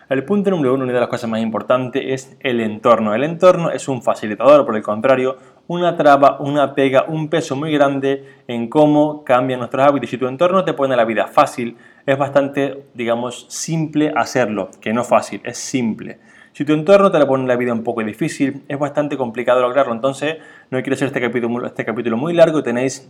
El 0.09 0.25
punto 0.25 0.49
número 0.51 0.73
uno, 0.73 0.83
una 0.83 0.91
de 0.91 0.99
las 0.99 1.07
cosas 1.07 1.29
más 1.29 1.39
importantes, 1.39 2.03
es 2.05 2.37
el 2.41 2.59
entorno. 2.59 3.15
El 3.15 3.23
entorno 3.23 3.71
es 3.71 3.87
un 3.87 4.01
facilitador, 4.01 4.65
por 4.65 4.75
el 4.75 4.81
contrario, 4.81 5.37
una 5.67 5.95
traba, 5.95 6.37
una 6.41 6.75
pega, 6.75 7.05
un 7.07 7.29
peso 7.29 7.55
muy 7.55 7.71
grande 7.71 8.25
en 8.45 8.67
cómo 8.67 9.23
cambian 9.23 9.59
nuestros 9.59 9.87
hábitos. 9.87 10.09
Si 10.09 10.17
tu 10.17 10.27
entorno 10.27 10.65
te 10.65 10.73
pone 10.73 10.97
la 10.97 11.05
vida 11.05 11.27
fácil, 11.27 11.77
es 12.05 12.17
bastante, 12.17 12.87
digamos, 12.93 13.45
simple 13.47 14.11
hacerlo, 14.13 14.69
que 14.81 14.91
no 14.91 15.05
fácil, 15.05 15.39
es 15.45 15.57
simple. 15.57 16.19
Si 16.53 16.65
tu 16.65 16.73
entorno 16.73 17.11
te 17.11 17.19
la 17.19 17.27
pone 17.27 17.47
la 17.47 17.55
vida 17.55 17.71
un 17.71 17.83
poco 17.83 18.03
difícil, 18.03 18.63
es 18.67 18.77
bastante 18.77 19.15
complicado 19.17 19.61
lograrlo. 19.61 19.93
Entonces, 19.93 20.37
no 20.69 20.81
quiero 20.81 20.95
hacer 20.95 21.07
este 21.07 21.21
capítulo, 21.21 21.65
este 21.65 21.85
capítulo 21.85 22.17
muy 22.17 22.33
largo, 22.33 22.61
tenéis 22.61 23.09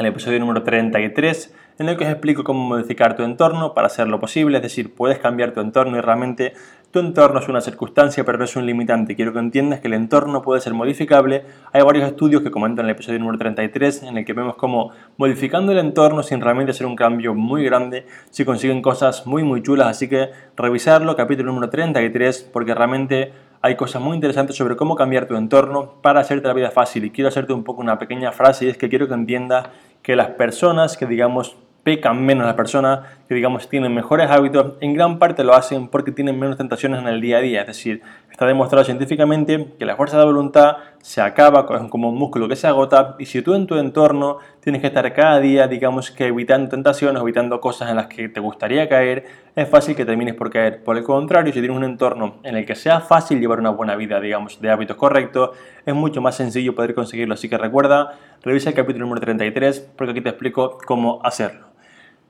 el 0.00 0.06
episodio 0.06 0.40
número 0.40 0.62
33 0.62 1.54
en 1.78 1.88
el 1.88 1.96
que 1.96 2.04
os 2.04 2.10
explico 2.10 2.42
cómo 2.42 2.66
modificar 2.66 3.16
tu 3.16 3.22
entorno 3.22 3.74
para 3.74 3.86
hacerlo 3.86 4.18
posible, 4.18 4.56
es 4.56 4.62
decir, 4.62 4.94
puedes 4.94 5.18
cambiar 5.18 5.52
tu 5.52 5.60
entorno 5.60 5.98
y 5.98 6.00
realmente 6.00 6.54
tu 6.90 7.00
entorno 7.00 7.38
es 7.38 7.48
una 7.48 7.60
circunstancia 7.60 8.24
pero 8.24 8.38
no 8.38 8.44
es 8.44 8.56
un 8.56 8.64
limitante. 8.66 9.14
Quiero 9.14 9.32
que 9.32 9.38
entiendas 9.38 9.80
que 9.80 9.88
el 9.88 9.94
entorno 9.94 10.42
puede 10.42 10.60
ser 10.60 10.72
modificable. 10.74 11.44
Hay 11.72 11.82
varios 11.82 12.06
estudios 12.06 12.42
que 12.42 12.50
comentan 12.50 12.84
en 12.84 12.90
el 12.90 12.96
episodio 12.96 13.18
número 13.18 13.38
33 13.38 14.04
en 14.04 14.16
el 14.16 14.24
que 14.24 14.32
vemos 14.32 14.56
cómo 14.56 14.90
modificando 15.18 15.72
el 15.72 15.78
entorno 15.78 16.22
sin 16.22 16.40
realmente 16.40 16.72
hacer 16.72 16.86
un 16.86 16.96
cambio 16.96 17.34
muy 17.34 17.62
grande 17.64 18.06
se 18.30 18.46
consiguen 18.46 18.80
cosas 18.82 19.26
muy 19.26 19.44
muy 19.44 19.62
chulas, 19.62 19.88
así 19.88 20.08
que 20.08 20.30
revisarlo, 20.56 21.14
capítulo 21.14 21.52
número 21.52 21.70
33, 21.70 22.48
porque 22.52 22.74
realmente 22.74 23.32
hay 23.62 23.76
cosas 23.76 24.00
muy 24.00 24.14
interesantes 24.14 24.56
sobre 24.56 24.76
cómo 24.76 24.96
cambiar 24.96 25.26
tu 25.26 25.36
entorno 25.36 25.96
para 26.00 26.20
hacerte 26.20 26.48
la 26.48 26.54
vida 26.54 26.70
fácil. 26.70 27.04
Y 27.04 27.10
quiero 27.10 27.28
hacerte 27.28 27.52
un 27.52 27.62
poco 27.62 27.82
una 27.82 27.98
pequeña 27.98 28.32
frase 28.32 28.64
y 28.64 28.68
es 28.68 28.78
que 28.78 28.88
quiero 28.88 29.06
que 29.06 29.14
entiendas 29.14 29.68
que 30.02 30.16
las 30.16 30.28
personas 30.30 30.96
que 30.96 31.06
digamos 31.06 31.56
pecan 31.82 32.24
menos 32.24 32.46
las 32.46 32.54
personas, 32.54 33.00
que 33.30 33.36
digamos 33.36 33.68
tienen 33.68 33.94
mejores 33.94 34.28
hábitos, 34.28 34.72
en 34.80 34.92
gran 34.92 35.20
parte 35.20 35.44
lo 35.44 35.54
hacen 35.54 35.86
porque 35.86 36.10
tienen 36.10 36.36
menos 36.36 36.56
tentaciones 36.56 36.98
en 36.98 37.06
el 37.06 37.20
día 37.20 37.38
a 37.38 37.40
día. 37.40 37.60
Es 37.60 37.68
decir, 37.68 38.02
está 38.28 38.44
demostrado 38.44 38.84
científicamente 38.84 39.68
que 39.78 39.84
la 39.84 39.94
fuerza 39.94 40.18
de 40.18 40.24
voluntad 40.24 40.78
se 41.00 41.20
acaba 41.20 41.64
como 41.64 42.08
un 42.08 42.16
músculo 42.16 42.48
que 42.48 42.56
se 42.56 42.66
agota 42.66 43.14
y 43.20 43.26
si 43.26 43.40
tú 43.40 43.54
en 43.54 43.68
tu 43.68 43.76
entorno 43.76 44.38
tienes 44.58 44.80
que 44.80 44.88
estar 44.88 45.14
cada 45.14 45.38
día, 45.38 45.68
digamos 45.68 46.10
que 46.10 46.26
evitando 46.26 46.70
tentaciones, 46.70 47.22
evitando 47.22 47.60
cosas 47.60 47.88
en 47.90 47.94
las 47.94 48.08
que 48.08 48.28
te 48.28 48.40
gustaría 48.40 48.88
caer, 48.88 49.26
es 49.54 49.68
fácil 49.68 49.94
que 49.94 50.04
termines 50.04 50.34
por 50.34 50.50
caer. 50.50 50.82
Por 50.82 50.98
el 50.98 51.04
contrario, 51.04 51.52
si 51.52 51.60
tienes 51.60 51.76
un 51.76 51.84
entorno 51.84 52.40
en 52.42 52.56
el 52.56 52.66
que 52.66 52.74
sea 52.74 52.98
fácil 52.98 53.38
llevar 53.38 53.60
una 53.60 53.70
buena 53.70 53.94
vida, 53.94 54.20
digamos, 54.20 54.60
de 54.60 54.72
hábitos 54.72 54.96
correctos, 54.96 55.50
es 55.86 55.94
mucho 55.94 56.20
más 56.20 56.34
sencillo 56.34 56.74
poder 56.74 56.96
conseguirlo. 56.96 57.34
Así 57.34 57.48
que 57.48 57.58
recuerda, 57.58 58.18
revisa 58.42 58.70
el 58.70 58.74
capítulo 58.74 59.04
número 59.04 59.20
33 59.20 59.92
porque 59.94 60.10
aquí 60.10 60.20
te 60.20 60.30
explico 60.30 60.78
cómo 60.84 61.20
hacerlo. 61.22 61.70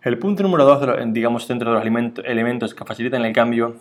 El 0.03 0.19
punto 0.19 0.43
número 0.43 0.65
dos, 0.65 0.81
digamos, 1.09 1.47
dentro 1.47 1.75
de 1.75 1.77
los 1.77 2.25
elementos 2.25 2.75
que 2.75 2.87
facilitan 2.87 3.23
el 3.23 3.35
cambio, 3.35 3.75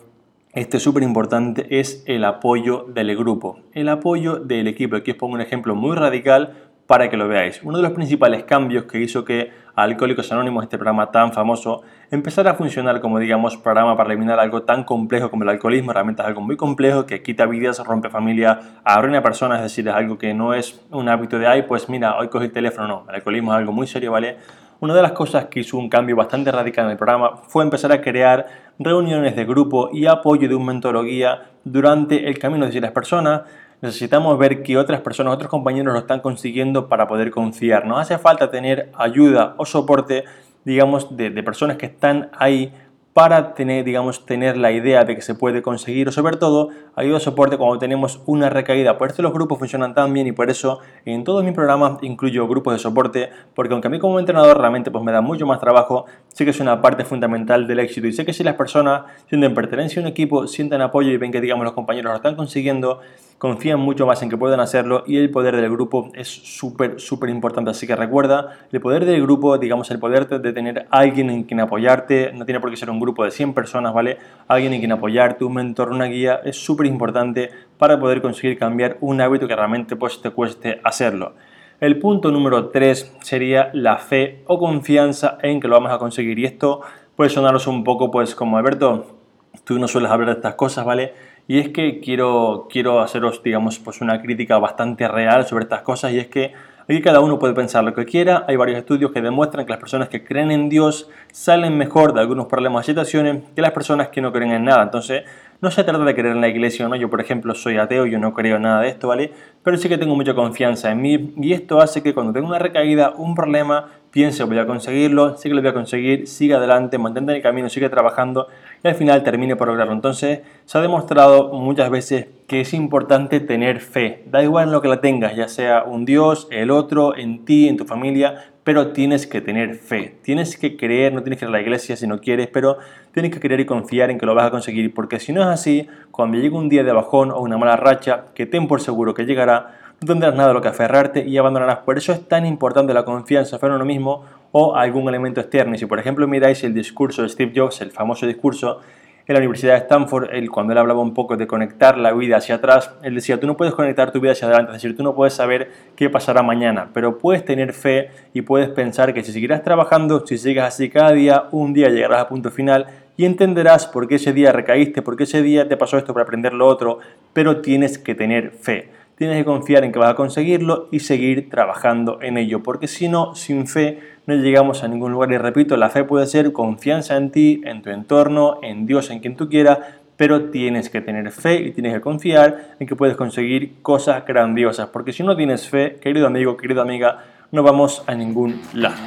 este 0.52 0.76
es 0.76 0.82
súper 0.82 1.02
importante, 1.02 1.80
es 1.80 2.04
el 2.06 2.26
apoyo 2.26 2.84
del 2.92 3.16
grupo, 3.16 3.60
el 3.72 3.88
apoyo 3.88 4.36
del 4.36 4.68
equipo. 4.68 4.96
Aquí 4.96 5.12
os 5.12 5.16
pongo 5.16 5.32
un 5.36 5.40
ejemplo 5.40 5.74
muy 5.74 5.96
radical 5.96 6.52
para 6.86 7.08
que 7.08 7.16
lo 7.16 7.26
veáis. 7.26 7.62
Uno 7.62 7.78
de 7.78 7.84
los 7.84 7.92
principales 7.92 8.44
cambios 8.44 8.84
que 8.84 9.00
hizo 9.00 9.24
que 9.24 9.50
Alcohólicos 9.74 10.30
Anónimos, 10.30 10.64
este 10.64 10.76
programa 10.76 11.10
tan 11.10 11.32
famoso, 11.32 11.84
empezara 12.10 12.50
a 12.50 12.54
funcionar 12.54 13.00
como, 13.00 13.18
digamos, 13.18 13.56
programa 13.56 13.96
para 13.96 14.10
eliminar 14.10 14.40
algo 14.40 14.64
tan 14.64 14.84
complejo 14.84 15.30
como 15.30 15.44
el 15.44 15.48
alcoholismo. 15.48 15.94
Realmente 15.94 16.20
es 16.20 16.28
algo 16.28 16.42
muy 16.42 16.58
complejo 16.58 17.06
que 17.06 17.22
quita 17.22 17.46
vidas, 17.46 17.82
rompe 17.86 18.10
familia, 18.10 18.60
arruina 18.84 19.22
personas, 19.22 19.60
es 19.60 19.62
decir, 19.62 19.88
es 19.88 19.94
algo 19.94 20.18
que 20.18 20.34
no 20.34 20.52
es 20.52 20.84
un 20.90 21.08
hábito 21.08 21.38
de, 21.38 21.46
ay, 21.46 21.62
pues 21.62 21.88
mira, 21.88 22.18
hoy 22.18 22.28
cogí 22.28 22.44
el 22.44 22.52
teléfono, 22.52 22.88
no. 22.88 23.04
El 23.08 23.14
alcoholismo 23.14 23.52
es 23.52 23.58
algo 23.58 23.72
muy 23.72 23.86
serio, 23.86 24.12
¿vale? 24.12 24.36
Una 24.80 24.94
de 24.94 25.02
las 25.02 25.12
cosas 25.12 25.44
que 25.46 25.60
hizo 25.60 25.76
un 25.76 25.90
cambio 25.90 26.16
bastante 26.16 26.50
radical 26.50 26.86
en 26.86 26.92
el 26.92 26.96
programa 26.96 27.36
fue 27.46 27.62
empezar 27.62 27.92
a 27.92 28.00
crear 28.00 28.46
reuniones 28.78 29.36
de 29.36 29.44
grupo 29.44 29.90
y 29.92 30.06
apoyo 30.06 30.48
de 30.48 30.54
un 30.54 30.64
mentor 30.64 30.96
o 30.96 31.02
guía 31.02 31.50
durante 31.64 32.26
el 32.26 32.38
camino. 32.38 32.64
Es 32.64 32.70
decir, 32.70 32.80
las 32.80 32.92
personas 32.92 33.42
necesitamos 33.82 34.38
ver 34.38 34.62
que 34.62 34.78
otras 34.78 35.02
personas, 35.02 35.34
otros 35.34 35.50
compañeros 35.50 35.92
lo 35.92 36.00
están 36.00 36.20
consiguiendo 36.20 36.88
para 36.88 37.06
poder 37.06 37.30
confiar. 37.30 37.84
Nos 37.84 38.00
hace 38.00 38.16
falta 38.16 38.50
tener 38.50 38.90
ayuda 38.96 39.54
o 39.58 39.66
soporte, 39.66 40.24
digamos, 40.64 41.14
de, 41.14 41.28
de 41.28 41.42
personas 41.42 41.76
que 41.76 41.84
están 41.84 42.30
ahí 42.38 42.72
para 43.12 43.54
tener, 43.54 43.84
digamos, 43.84 44.24
tener 44.24 44.56
la 44.56 44.70
idea 44.70 45.04
de 45.04 45.16
que 45.16 45.22
se 45.22 45.34
puede 45.34 45.62
conseguir 45.62 46.08
o 46.08 46.12
sobre 46.12 46.36
todo 46.36 46.68
ayuda 46.94 47.16
a 47.16 47.20
soporte 47.20 47.56
cuando 47.56 47.78
tenemos 47.78 48.20
una 48.26 48.50
recaída. 48.50 48.98
Por 48.98 49.10
eso 49.10 49.22
los 49.22 49.32
grupos 49.32 49.58
funcionan 49.58 49.94
tan 49.94 50.12
bien 50.12 50.28
y 50.28 50.32
por 50.32 50.48
eso 50.48 50.78
en 51.04 51.24
todos 51.24 51.42
mis 51.42 51.52
programas 51.52 51.98
incluyo 52.02 52.46
grupos 52.46 52.74
de 52.74 52.78
soporte 52.78 53.30
porque 53.54 53.72
aunque 53.72 53.88
a 53.88 53.90
mí 53.90 53.98
como 53.98 54.20
entrenador 54.20 54.58
realmente 54.58 54.90
pues 54.90 55.02
me 55.02 55.10
da 55.10 55.20
mucho 55.20 55.44
más 55.44 55.58
trabajo, 55.58 56.06
sé 56.28 56.44
que 56.44 56.50
es 56.50 56.60
una 56.60 56.80
parte 56.80 57.04
fundamental 57.04 57.66
del 57.66 57.80
éxito 57.80 58.06
y 58.06 58.12
sé 58.12 58.24
que 58.24 58.32
si 58.32 58.44
las 58.44 58.54
personas 58.54 59.02
sienten 59.28 59.54
pertenencia 59.54 60.00
a 60.00 60.04
un 60.04 60.08
equipo, 60.08 60.46
sienten 60.46 60.80
apoyo 60.80 61.10
y 61.10 61.16
ven 61.16 61.32
que 61.32 61.40
digamos 61.40 61.64
los 61.64 61.74
compañeros 61.74 62.10
lo 62.12 62.16
están 62.16 62.36
consiguiendo, 62.36 63.00
confían 63.40 63.80
mucho 63.80 64.04
más 64.04 64.22
en 64.22 64.28
que 64.28 64.36
puedan 64.36 64.60
hacerlo 64.60 65.02
y 65.06 65.16
el 65.16 65.30
poder 65.30 65.56
del 65.56 65.70
grupo 65.70 66.10
es 66.14 66.28
súper, 66.28 67.00
súper 67.00 67.30
importante. 67.30 67.70
Así 67.70 67.86
que 67.86 67.96
recuerda, 67.96 68.58
el 68.70 68.82
poder 68.82 69.06
del 69.06 69.22
grupo, 69.22 69.56
digamos, 69.56 69.90
el 69.90 69.98
poder 69.98 70.28
de 70.28 70.52
tener 70.52 70.86
alguien 70.90 71.30
en 71.30 71.44
quien 71.44 71.58
apoyarte, 71.60 72.34
no 72.34 72.44
tiene 72.44 72.60
por 72.60 72.68
qué 72.68 72.76
ser 72.76 72.90
un 72.90 73.00
grupo 73.00 73.24
de 73.24 73.30
100 73.30 73.54
personas, 73.54 73.94
¿vale? 73.94 74.18
Alguien 74.46 74.74
en 74.74 74.80
quien 74.80 74.92
apoyarte, 74.92 75.46
un 75.46 75.54
mentor, 75.54 75.90
una 75.90 76.04
guía, 76.04 76.42
es 76.44 76.62
súper 76.62 76.86
importante 76.86 77.50
para 77.78 77.98
poder 77.98 78.20
conseguir 78.20 78.58
cambiar 78.58 78.98
un 79.00 79.22
hábito 79.22 79.48
que 79.48 79.56
realmente 79.56 79.96
pues, 79.96 80.20
te 80.20 80.28
cueste 80.28 80.78
hacerlo. 80.84 81.32
El 81.80 81.98
punto 81.98 82.30
número 82.30 82.68
3 82.68 83.20
sería 83.22 83.70
la 83.72 83.96
fe 83.96 84.42
o 84.48 84.58
confianza 84.58 85.38
en 85.40 85.60
que 85.60 85.68
lo 85.68 85.76
vamos 85.76 85.92
a 85.92 85.96
conseguir. 85.96 86.38
Y 86.38 86.44
esto 86.44 86.82
puede 87.16 87.30
sonaros 87.30 87.66
un 87.66 87.84
poco 87.84 88.10
pues 88.10 88.34
como 88.34 88.58
Alberto, 88.58 89.16
tú 89.64 89.78
no 89.78 89.88
sueles 89.88 90.10
hablar 90.10 90.28
de 90.28 90.34
estas 90.34 90.56
cosas, 90.56 90.84
¿vale? 90.84 91.14
Y 91.50 91.58
es 91.58 91.70
que 91.70 91.98
quiero, 91.98 92.68
quiero 92.70 93.00
haceros, 93.00 93.42
digamos, 93.42 93.80
pues 93.80 94.00
una 94.00 94.22
crítica 94.22 94.58
bastante 94.58 95.08
real 95.08 95.44
sobre 95.48 95.64
estas 95.64 95.82
cosas 95.82 96.12
y 96.12 96.20
es 96.20 96.28
que 96.28 96.52
aquí 96.84 97.02
cada 97.02 97.18
uno 97.18 97.40
puede 97.40 97.54
pensar 97.54 97.82
lo 97.82 97.92
que 97.92 98.04
quiera. 98.04 98.44
Hay 98.46 98.54
varios 98.54 98.78
estudios 98.78 99.10
que 99.10 99.20
demuestran 99.20 99.66
que 99.66 99.70
las 99.70 99.80
personas 99.80 100.08
que 100.08 100.22
creen 100.22 100.52
en 100.52 100.68
Dios 100.68 101.10
salen 101.32 101.76
mejor 101.76 102.14
de 102.14 102.20
algunos 102.20 102.46
problemas 102.46 102.84
o 102.84 102.86
situaciones 102.86 103.42
que 103.52 103.62
las 103.62 103.72
personas 103.72 104.10
que 104.10 104.20
no 104.20 104.32
creen 104.32 104.52
en 104.52 104.64
nada. 104.64 104.84
Entonces, 104.84 105.24
no 105.60 105.72
se 105.72 105.82
trata 105.82 106.04
de 106.04 106.14
creer 106.14 106.36
en 106.36 106.40
la 106.40 106.46
iglesia 106.46 106.86
o 106.86 106.88
no. 106.88 106.94
Yo, 106.94 107.10
por 107.10 107.20
ejemplo, 107.20 107.52
soy 107.56 107.78
ateo, 107.78 108.06
yo 108.06 108.20
no 108.20 108.32
creo 108.32 108.60
nada 108.60 108.82
de 108.82 108.88
esto, 108.88 109.08
¿vale? 109.08 109.32
Pero 109.64 109.76
sí 109.76 109.88
que 109.88 109.98
tengo 109.98 110.14
mucha 110.14 110.34
confianza 110.34 110.92
en 110.92 111.02
mí 111.02 111.34
y 111.36 111.52
esto 111.52 111.80
hace 111.80 112.00
que 112.00 112.14
cuando 112.14 112.32
tengo 112.32 112.46
una 112.46 112.60
recaída, 112.60 113.10
un 113.10 113.34
problema, 113.34 113.88
piense 114.10 114.44
voy 114.44 114.58
a 114.58 114.66
conseguirlo, 114.66 115.36
sé 115.36 115.48
que 115.48 115.54
lo 115.54 115.60
voy 115.60 115.70
a 115.70 115.74
conseguir, 115.74 116.26
siga 116.28 116.58
adelante, 116.58 116.96
mantente 116.96 117.32
en 117.32 117.36
el 117.36 117.42
camino, 117.42 117.68
sigue 117.68 117.88
trabajando 117.88 118.46
y 118.82 118.88
al 118.88 118.94
final 118.94 119.22
termine 119.22 119.56
por 119.56 119.68
lograrlo. 119.68 119.92
Entonces, 119.92 120.40
se 120.64 120.78
ha 120.78 120.80
demostrado 120.80 121.52
muchas 121.52 121.90
veces 121.90 122.26
que 122.46 122.62
es 122.62 122.74
importante 122.74 123.40
tener 123.40 123.80
fe. 123.80 124.24
Da 124.26 124.42
igual 124.42 124.68
en 124.68 124.72
lo 124.72 124.82
que 124.82 124.88
la 124.88 125.00
tengas, 125.00 125.36
ya 125.36 125.48
sea 125.48 125.84
un 125.84 126.04
Dios, 126.04 126.48
el 126.50 126.70
otro, 126.70 127.16
en 127.16 127.44
ti, 127.44 127.68
en 127.68 127.76
tu 127.76 127.84
familia, 127.84 128.52
pero 128.64 128.88
tienes 128.88 129.26
que 129.26 129.40
tener 129.40 129.76
fe. 129.76 130.16
Tienes 130.22 130.56
que 130.56 130.76
creer, 130.76 131.12
no 131.12 131.22
tienes 131.22 131.38
que 131.38 131.44
ir 131.44 131.48
a 131.48 131.52
la 131.52 131.60
iglesia 131.60 131.96
si 131.96 132.06
no 132.06 132.20
quieres, 132.20 132.48
pero 132.48 132.78
tienes 133.12 133.32
que 133.32 133.40
creer 133.40 133.60
y 133.60 133.66
confiar 133.66 134.10
en 134.10 134.18
que 134.18 134.26
lo 134.26 134.34
vas 134.34 134.46
a 134.46 134.50
conseguir, 134.50 134.92
porque 134.94 135.20
si 135.20 135.32
no 135.32 135.42
es 135.42 135.48
así, 135.48 135.88
cuando 136.10 136.38
llegue 136.38 136.56
un 136.56 136.68
día 136.68 136.84
de 136.84 136.92
bajón 136.92 137.30
o 137.30 137.40
una 137.40 137.58
mala 137.58 137.76
racha, 137.76 138.24
que 138.34 138.46
ten 138.46 138.66
por 138.66 138.80
seguro 138.80 139.14
que 139.14 139.24
llegará, 139.24 139.78
no 140.00 140.06
tendrás 140.06 140.34
nada 140.34 140.50
a 140.50 140.54
lo 140.54 140.62
que 140.62 140.68
aferrarte 140.68 141.26
y 141.26 141.36
abandonarás. 141.36 141.80
Por 141.80 141.98
eso 141.98 142.12
es 142.12 142.26
tan 142.26 142.46
importante 142.46 142.94
la 142.94 143.04
confianza 143.04 143.58
en 143.60 143.72
uno 143.72 143.84
mismo 143.84 144.24
o 144.52 144.74
algún 144.74 145.08
elemento 145.08 145.40
externo. 145.40 145.74
Y 145.74 145.78
si 145.78 145.86
por 145.86 145.98
ejemplo 145.98 146.26
miráis 146.26 146.64
el 146.64 146.74
discurso 146.74 147.22
de 147.22 147.28
Steve 147.28 147.52
Jobs, 147.54 147.80
el 147.80 147.90
famoso 147.90 148.26
discurso 148.26 148.80
en 149.26 149.34
la 149.34 149.38
Universidad 149.38 149.74
de 149.74 149.80
Stanford, 149.80 150.30
él, 150.32 150.50
cuando 150.50 150.72
él 150.72 150.78
hablaba 150.78 151.00
un 151.00 151.14
poco 151.14 151.36
de 151.36 151.46
conectar 151.46 151.96
la 151.96 152.12
vida 152.12 152.38
hacia 152.38 152.56
atrás, 152.56 152.90
él 153.04 153.14
decía, 153.14 153.38
tú 153.38 153.46
no 153.46 153.56
puedes 153.56 153.74
conectar 153.74 154.10
tu 154.10 154.20
vida 154.20 154.32
hacia 154.32 154.48
adelante, 154.48 154.72
es 154.72 154.82
decir, 154.82 154.96
tú 154.96 155.04
no 155.04 155.14
puedes 155.14 155.34
saber 155.34 155.70
qué 155.94 156.10
pasará 156.10 156.42
mañana, 156.42 156.88
pero 156.92 157.18
puedes 157.18 157.44
tener 157.44 157.72
fe 157.72 158.10
y 158.34 158.42
puedes 158.42 158.68
pensar 158.70 159.14
que 159.14 159.22
si 159.22 159.30
seguirás 159.30 159.62
trabajando, 159.62 160.26
si 160.26 160.36
sigues 160.36 160.64
así 160.64 160.90
cada 160.90 161.12
día, 161.12 161.44
un 161.52 161.72
día 161.72 161.90
llegarás 161.90 162.22
a 162.22 162.28
punto 162.28 162.50
final 162.50 162.86
y 163.16 163.24
entenderás 163.24 163.86
por 163.86 164.08
qué 164.08 164.16
ese 164.16 164.32
día 164.32 164.50
recaíste, 164.50 165.00
por 165.00 165.16
qué 165.16 165.24
ese 165.24 165.42
día 165.42 165.68
te 165.68 165.76
pasó 165.76 165.96
esto 165.96 166.12
para 166.12 166.24
aprender 166.24 166.52
lo 166.52 166.66
otro, 166.66 166.98
pero 167.32 167.60
tienes 167.60 167.98
que 167.98 168.16
tener 168.16 168.50
fe 168.50 168.88
tienes 169.20 169.36
que 169.36 169.44
confiar 169.44 169.84
en 169.84 169.92
que 169.92 169.98
vas 169.98 170.12
a 170.12 170.14
conseguirlo 170.14 170.88
y 170.90 171.00
seguir 171.00 171.50
trabajando 171.50 172.22
en 172.22 172.38
ello, 172.38 172.62
porque 172.62 172.88
si 172.88 173.06
no, 173.06 173.34
sin 173.34 173.66
fe 173.66 173.98
no 174.26 174.34
llegamos 174.34 174.82
a 174.84 174.88
ningún 174.88 175.12
lugar. 175.12 175.32
Y 175.32 175.38
repito, 175.38 175.76
la 175.76 175.90
fe 175.90 176.04
puede 176.04 176.26
ser 176.26 176.52
confianza 176.52 177.16
en 177.16 177.30
ti, 177.30 177.60
en 177.64 177.82
tu 177.82 177.90
entorno, 177.90 178.58
en 178.62 178.86
Dios, 178.86 179.10
en 179.10 179.20
quien 179.20 179.36
tú 179.36 179.48
quieras, 179.48 179.78
pero 180.16 180.50
tienes 180.50 180.90
que 180.90 181.00
tener 181.00 181.30
fe 181.32 181.62
y 181.62 181.70
tienes 181.72 181.94
que 181.94 182.00
confiar 182.02 182.74
en 182.78 182.86
que 182.86 182.94
puedes 182.94 183.16
conseguir 183.16 183.80
cosas 183.80 184.26
grandiosas, 184.26 184.88
porque 184.88 185.14
si 185.14 185.22
no 185.22 185.34
tienes 185.34 185.66
fe, 185.68 185.96
querido 186.00 186.26
amigo, 186.26 186.58
querida 186.58 186.82
amiga, 186.82 187.24
no 187.52 187.62
vamos 187.62 188.04
a 188.06 188.14
ningún 188.14 188.60
lado. 188.74 188.98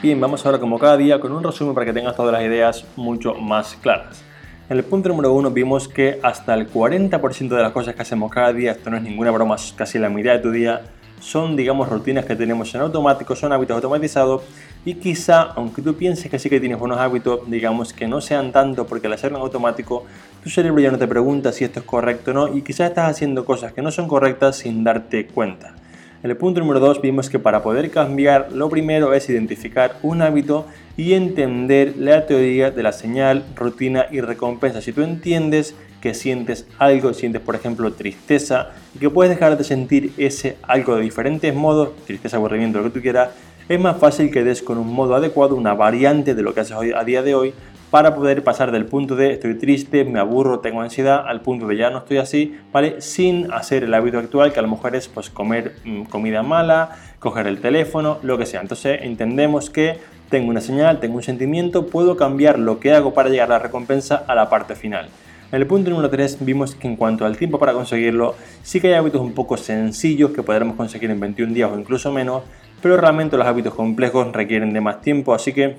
Bien, 0.00 0.20
vamos 0.20 0.46
ahora 0.46 0.60
como 0.60 0.78
cada 0.78 0.96
día 0.96 1.18
con 1.18 1.32
un 1.32 1.42
resumen 1.42 1.74
para 1.74 1.84
que 1.84 1.92
tengas 1.92 2.14
todas 2.14 2.32
las 2.32 2.42
ideas 2.42 2.86
mucho 2.94 3.34
más 3.34 3.74
claras. 3.82 4.24
En 4.70 4.76
el 4.76 4.84
punto 4.84 5.08
número 5.08 5.32
uno 5.32 5.50
vimos 5.50 5.88
que 5.88 6.20
hasta 6.22 6.52
el 6.52 6.70
40% 6.70 7.48
de 7.48 7.62
las 7.62 7.72
cosas 7.72 7.94
que 7.94 8.02
hacemos 8.02 8.30
cada 8.30 8.52
día, 8.52 8.72
esto 8.72 8.90
no 8.90 8.98
es 8.98 9.02
ninguna 9.02 9.30
broma, 9.30 9.54
es 9.54 9.72
casi 9.74 9.98
la 9.98 10.10
mitad 10.10 10.32
de 10.32 10.40
tu 10.40 10.50
día, 10.50 10.82
son, 11.20 11.56
digamos, 11.56 11.88
rutinas 11.88 12.26
que 12.26 12.36
tenemos 12.36 12.74
en 12.74 12.82
automático, 12.82 13.34
son 13.34 13.50
hábitos 13.54 13.76
automatizados 13.76 14.42
y 14.84 14.92
quizá, 14.96 15.40
aunque 15.56 15.80
tú 15.80 15.94
pienses 15.94 16.30
que 16.30 16.38
sí 16.38 16.50
que 16.50 16.60
tienes 16.60 16.78
buenos 16.78 16.98
hábitos, 16.98 17.50
digamos 17.50 17.94
que 17.94 18.06
no 18.06 18.20
sean 18.20 18.52
tanto 18.52 18.86
porque 18.86 19.06
al 19.06 19.14
hacerlo 19.14 19.38
en 19.38 19.44
automático, 19.44 20.04
tu 20.44 20.50
cerebro 20.50 20.82
ya 20.82 20.90
no 20.90 20.98
te 20.98 21.08
pregunta 21.08 21.50
si 21.50 21.64
esto 21.64 21.80
es 21.80 21.86
correcto 21.86 22.32
o 22.32 22.34
no 22.34 22.54
y 22.54 22.60
quizás 22.60 22.90
estás 22.90 23.10
haciendo 23.10 23.46
cosas 23.46 23.72
que 23.72 23.80
no 23.80 23.90
son 23.90 24.06
correctas 24.06 24.56
sin 24.56 24.84
darte 24.84 25.28
cuenta. 25.28 25.76
En 26.20 26.30
el 26.30 26.36
punto 26.36 26.58
número 26.58 26.80
2 26.80 27.00
vimos 27.00 27.30
que 27.30 27.38
para 27.38 27.62
poder 27.62 27.92
cambiar 27.92 28.50
lo 28.50 28.68
primero 28.68 29.14
es 29.14 29.30
identificar 29.30 29.98
un 30.02 30.20
hábito 30.20 30.66
y 30.96 31.12
entender 31.12 31.94
la 31.96 32.26
teoría 32.26 32.72
de 32.72 32.82
la 32.82 32.90
señal, 32.90 33.44
rutina 33.54 34.06
y 34.10 34.20
recompensa. 34.20 34.80
Si 34.82 34.92
tú 34.92 35.02
entiendes 35.02 35.76
que 36.00 36.14
sientes 36.14 36.66
algo, 36.76 37.14
sientes 37.14 37.40
por 37.40 37.54
ejemplo 37.54 37.92
tristeza 37.92 38.70
y 38.96 38.98
que 38.98 39.10
puedes 39.10 39.30
dejar 39.30 39.56
de 39.56 39.62
sentir 39.62 40.12
ese 40.16 40.56
algo 40.64 40.96
de 40.96 41.02
diferentes 41.02 41.54
modos, 41.54 41.90
tristeza, 42.04 42.36
aburrimiento, 42.36 42.78
lo 42.78 42.86
que 42.86 42.98
tú 42.98 43.00
quieras, 43.00 43.28
es 43.68 43.78
más 43.78 43.98
fácil 43.98 44.32
que 44.32 44.42
des 44.42 44.60
con 44.60 44.76
un 44.76 44.92
modo 44.92 45.14
adecuado, 45.14 45.54
una 45.54 45.74
variante 45.74 46.34
de 46.34 46.42
lo 46.42 46.52
que 46.52 46.60
haces 46.60 46.76
hoy, 46.76 46.90
a 46.90 47.04
día 47.04 47.22
de 47.22 47.36
hoy, 47.36 47.54
para 47.90 48.14
poder 48.14 48.44
pasar 48.44 48.70
del 48.70 48.84
punto 48.84 49.16
de 49.16 49.32
estoy 49.32 49.54
triste, 49.54 50.04
me 50.04 50.20
aburro, 50.20 50.60
tengo 50.60 50.82
ansiedad, 50.82 51.24
al 51.26 51.40
punto 51.40 51.66
de 51.66 51.76
ya 51.76 51.90
no 51.90 51.98
estoy 51.98 52.18
así, 52.18 52.58
¿vale? 52.72 53.00
Sin 53.00 53.50
hacer 53.52 53.84
el 53.84 53.94
hábito 53.94 54.18
actual, 54.18 54.52
que 54.52 54.58
a 54.58 54.62
lo 54.62 54.68
mejor 54.68 54.94
es 54.94 55.08
pues 55.08 55.30
comer 55.30 55.76
mm, 55.84 56.02
comida 56.02 56.42
mala, 56.42 56.90
coger 57.18 57.46
el 57.46 57.60
teléfono, 57.60 58.18
lo 58.22 58.36
que 58.36 58.44
sea. 58.44 58.60
Entonces 58.60 59.00
entendemos 59.02 59.70
que 59.70 59.98
tengo 60.28 60.50
una 60.50 60.60
señal, 60.60 61.00
tengo 61.00 61.16
un 61.16 61.22
sentimiento, 61.22 61.86
puedo 61.86 62.16
cambiar 62.16 62.58
lo 62.58 62.78
que 62.78 62.92
hago 62.92 63.14
para 63.14 63.30
llegar 63.30 63.50
a 63.50 63.54
la 63.54 63.58
recompensa 63.58 64.22
a 64.26 64.34
la 64.34 64.50
parte 64.50 64.74
final. 64.74 65.08
En 65.50 65.62
el 65.62 65.66
punto 65.66 65.88
número 65.88 66.10
3 66.10 66.44
vimos 66.44 66.74
que 66.74 66.86
en 66.86 66.96
cuanto 66.96 67.24
al 67.24 67.38
tiempo 67.38 67.58
para 67.58 67.72
conseguirlo, 67.72 68.34
sí 68.62 68.80
que 68.80 68.88
hay 68.88 68.94
hábitos 68.94 69.22
un 69.22 69.32
poco 69.32 69.56
sencillos 69.56 70.32
que 70.32 70.42
podremos 70.42 70.76
conseguir 70.76 71.10
en 71.10 71.20
21 71.20 71.54
días 71.54 71.70
o 71.72 71.78
incluso 71.78 72.12
menos, 72.12 72.42
pero 72.82 72.98
realmente 72.98 73.38
los 73.38 73.46
hábitos 73.46 73.72
complejos 73.72 74.30
requieren 74.34 74.74
de 74.74 74.82
más 74.82 75.00
tiempo, 75.00 75.32
así 75.32 75.54
que 75.54 75.76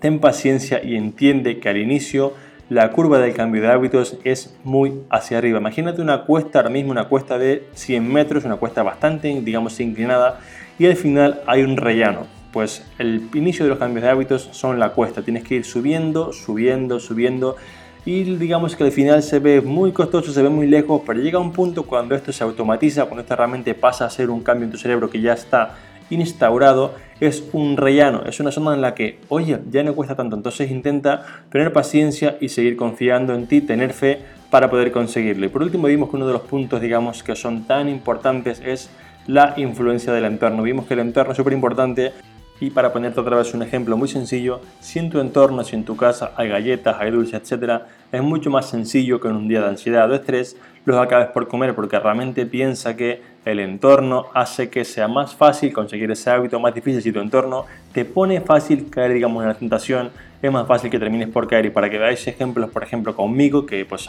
ten 0.00 0.18
paciencia 0.18 0.82
y 0.82 0.96
entiende 0.96 1.58
que 1.58 1.68
al 1.68 1.76
inicio 1.76 2.32
la 2.68 2.90
curva 2.92 3.18
del 3.18 3.34
cambio 3.34 3.62
de 3.62 3.68
hábitos 3.68 4.16
es 4.24 4.56
muy 4.64 5.00
hacia 5.10 5.38
arriba. 5.38 5.58
Imagínate 5.58 6.00
una 6.00 6.22
cuesta, 6.22 6.60
ahora 6.60 6.70
mismo 6.70 6.92
una 6.92 7.08
cuesta 7.08 7.38
de 7.38 7.64
100 7.74 8.12
metros, 8.12 8.44
una 8.44 8.56
cuesta 8.56 8.82
bastante, 8.82 9.28
digamos, 9.42 9.78
inclinada, 9.80 10.40
y 10.78 10.86
al 10.86 10.96
final 10.96 11.40
hay 11.46 11.62
un 11.62 11.76
rellano. 11.76 12.26
Pues 12.52 12.84
el 12.98 13.28
inicio 13.34 13.64
de 13.64 13.70
los 13.70 13.78
cambios 13.78 14.04
de 14.04 14.10
hábitos 14.10 14.48
son 14.52 14.78
la 14.78 14.90
cuesta, 14.90 15.22
tienes 15.22 15.44
que 15.44 15.56
ir 15.56 15.64
subiendo, 15.64 16.32
subiendo, 16.32 16.98
subiendo 16.98 17.56
y 18.04 18.22
digamos 18.36 18.76
que 18.76 18.84
al 18.84 18.92
final 18.92 19.22
se 19.22 19.38
ve 19.40 19.60
muy 19.60 19.92
costoso, 19.92 20.32
se 20.32 20.42
ve 20.42 20.48
muy 20.48 20.66
lejos, 20.66 21.02
pero 21.06 21.20
llega 21.20 21.38
un 21.38 21.52
punto 21.52 21.82
cuando 21.82 22.14
esto 22.14 22.32
se 22.32 22.42
automatiza, 22.42 23.04
cuando 23.04 23.20
esto 23.22 23.36
realmente 23.36 23.74
pasa 23.74 24.06
a 24.06 24.10
ser 24.10 24.30
un 24.30 24.42
cambio 24.42 24.64
en 24.64 24.72
tu 24.72 24.78
cerebro 24.78 25.10
que 25.10 25.20
ya 25.20 25.34
está 25.34 25.76
instaurado, 26.08 26.94
es 27.20 27.44
un 27.52 27.76
rellano, 27.76 28.22
es 28.26 28.40
una 28.40 28.50
zona 28.50 28.74
en 28.74 28.80
la 28.80 28.94
que, 28.94 29.18
oye, 29.28 29.58
ya 29.70 29.82
no 29.82 29.94
cuesta 29.94 30.16
tanto, 30.16 30.36
entonces 30.36 30.70
intenta 30.70 31.24
tener 31.50 31.72
paciencia 31.72 32.38
y 32.40 32.48
seguir 32.48 32.76
confiando 32.76 33.34
en 33.34 33.46
ti, 33.46 33.60
tener 33.60 33.92
fe 33.92 34.20
para 34.50 34.70
poder 34.70 34.90
conseguirlo. 34.90 35.46
Y 35.46 35.48
por 35.48 35.62
último 35.62 35.86
vimos 35.86 36.10
que 36.10 36.16
uno 36.16 36.26
de 36.26 36.32
los 36.32 36.42
puntos, 36.42 36.80
digamos, 36.80 37.22
que 37.22 37.36
son 37.36 37.64
tan 37.64 37.88
importantes 37.88 38.60
es 38.64 38.90
la 39.26 39.54
influencia 39.58 40.12
del 40.12 40.24
entorno. 40.24 40.62
Vimos 40.62 40.86
que 40.86 40.94
el 40.94 41.00
entorno 41.00 41.32
es 41.32 41.36
súper 41.36 41.52
importante 41.52 42.12
y 42.60 42.70
para 42.70 42.92
ponerte 42.92 43.20
otra 43.20 43.36
vez 43.36 43.54
un 43.54 43.62
ejemplo 43.62 43.96
muy 43.96 44.08
sencillo, 44.08 44.60
si 44.80 44.98
en 44.98 45.08
tu 45.08 45.18
entorno, 45.18 45.64
si 45.64 45.76
en 45.76 45.84
tu 45.84 45.96
casa 45.96 46.32
hay 46.36 46.48
galletas, 46.48 46.96
hay 47.00 47.10
dulces, 47.10 47.50
etc., 47.50 47.82
es 48.12 48.22
mucho 48.22 48.50
más 48.50 48.68
sencillo 48.68 49.18
que 49.18 49.28
en 49.28 49.36
un 49.36 49.48
día 49.48 49.60
de 49.62 49.68
ansiedad 49.68 50.10
o 50.10 50.14
estrés 50.14 50.56
los 50.84 50.98
acabes 50.98 51.28
por 51.28 51.48
comer 51.48 51.74
porque 51.74 51.98
realmente 51.98 52.44
piensa 52.46 52.96
que 52.96 53.22
el 53.44 53.60
entorno 53.60 54.26
hace 54.34 54.68
que 54.68 54.84
sea 54.84 55.08
más 55.08 55.34
fácil 55.34 55.72
conseguir 55.72 56.10
ese 56.10 56.30
hábito, 56.30 56.60
más 56.60 56.74
difícil. 56.74 57.02
Si 57.02 57.12
tu 57.12 57.20
entorno 57.20 57.64
te 57.92 58.04
pone 58.04 58.40
fácil 58.40 58.90
caer, 58.90 59.14
digamos, 59.14 59.42
en 59.42 59.48
la 59.48 59.54
tentación, 59.54 60.10
es 60.42 60.52
más 60.52 60.66
fácil 60.66 60.90
que 60.90 60.98
termines 60.98 61.28
por 61.28 61.48
caer. 61.48 61.66
Y 61.66 61.70
para 61.70 61.88
que 61.88 61.98
veáis 61.98 62.26
ejemplos, 62.26 62.70
por 62.70 62.82
ejemplo, 62.82 63.16
conmigo, 63.16 63.66
que 63.66 63.84
pues 63.84 64.08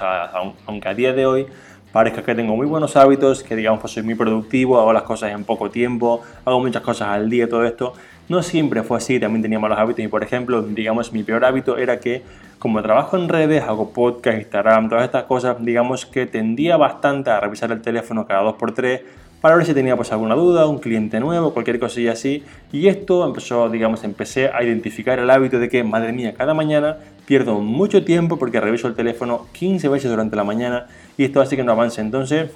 aunque 0.65 0.89
a 0.89 0.93
día 0.93 1.13
de 1.13 1.25
hoy 1.25 1.47
parezca 1.91 2.23
que 2.23 2.35
tengo 2.35 2.55
muy 2.55 2.67
buenos 2.67 2.95
hábitos, 2.95 3.43
que 3.43 3.55
digamos 3.55 3.81
pues 3.81 3.93
soy 3.93 4.03
muy 4.03 4.15
productivo, 4.15 4.79
hago 4.79 4.93
las 4.93 5.03
cosas 5.03 5.31
en 5.31 5.43
poco 5.43 5.69
tiempo, 5.69 6.21
hago 6.45 6.59
muchas 6.59 6.81
cosas 6.81 7.09
al 7.09 7.29
día, 7.29 7.49
todo 7.49 7.65
esto, 7.65 7.93
no 8.29 8.41
siempre 8.43 8.81
fue 8.83 8.97
así, 8.97 9.19
también 9.19 9.41
tenía 9.41 9.59
malos 9.59 9.77
hábitos. 9.77 10.03
Y 10.03 10.07
por 10.07 10.23
ejemplo, 10.23 10.61
digamos, 10.61 11.11
mi 11.11 11.23
peor 11.23 11.43
hábito 11.43 11.77
era 11.77 11.99
que 11.99 12.23
como 12.59 12.81
trabajo 12.83 13.17
en 13.17 13.27
redes, 13.27 13.63
hago 13.63 13.91
podcast, 13.91 14.37
Instagram, 14.37 14.87
todas 14.87 15.05
estas 15.05 15.23
cosas, 15.23 15.57
digamos 15.59 16.05
que 16.05 16.27
tendía 16.27 16.77
bastante 16.77 17.31
a 17.31 17.39
revisar 17.39 17.71
el 17.71 17.81
teléfono 17.81 18.27
cada 18.27 18.43
2x3 18.43 19.01
para 19.41 19.55
ver 19.55 19.65
si 19.65 19.73
tenía 19.73 19.95
pues 19.95 20.11
alguna 20.11 20.35
duda, 20.35 20.67
un 20.67 20.77
cliente 20.77 21.19
nuevo, 21.19 21.51
cualquier 21.51 21.79
cosilla 21.79 22.13
así. 22.13 22.43
Y 22.71 22.87
esto 22.87 23.25
empezó, 23.25 23.69
digamos, 23.69 24.03
empecé 24.03 24.49
a 24.49 24.63
identificar 24.63 25.17
el 25.17 25.29
hábito 25.29 25.59
de 25.59 25.67
que, 25.67 25.83
madre 25.83 26.13
mía, 26.13 26.33
cada 26.37 26.53
mañana 26.53 26.97
pierdo 27.25 27.59
mucho 27.59 28.05
tiempo 28.05 28.37
porque 28.37 28.61
reviso 28.61 28.87
el 28.87 28.93
teléfono 28.93 29.47
15 29.53 29.89
veces 29.89 30.11
durante 30.11 30.35
la 30.35 30.43
mañana 30.43 30.87
y 31.17 31.25
esto 31.25 31.41
hace 31.41 31.55
que 31.55 31.63
no 31.63 31.71
avance. 31.71 32.01
Entonces, 32.01 32.51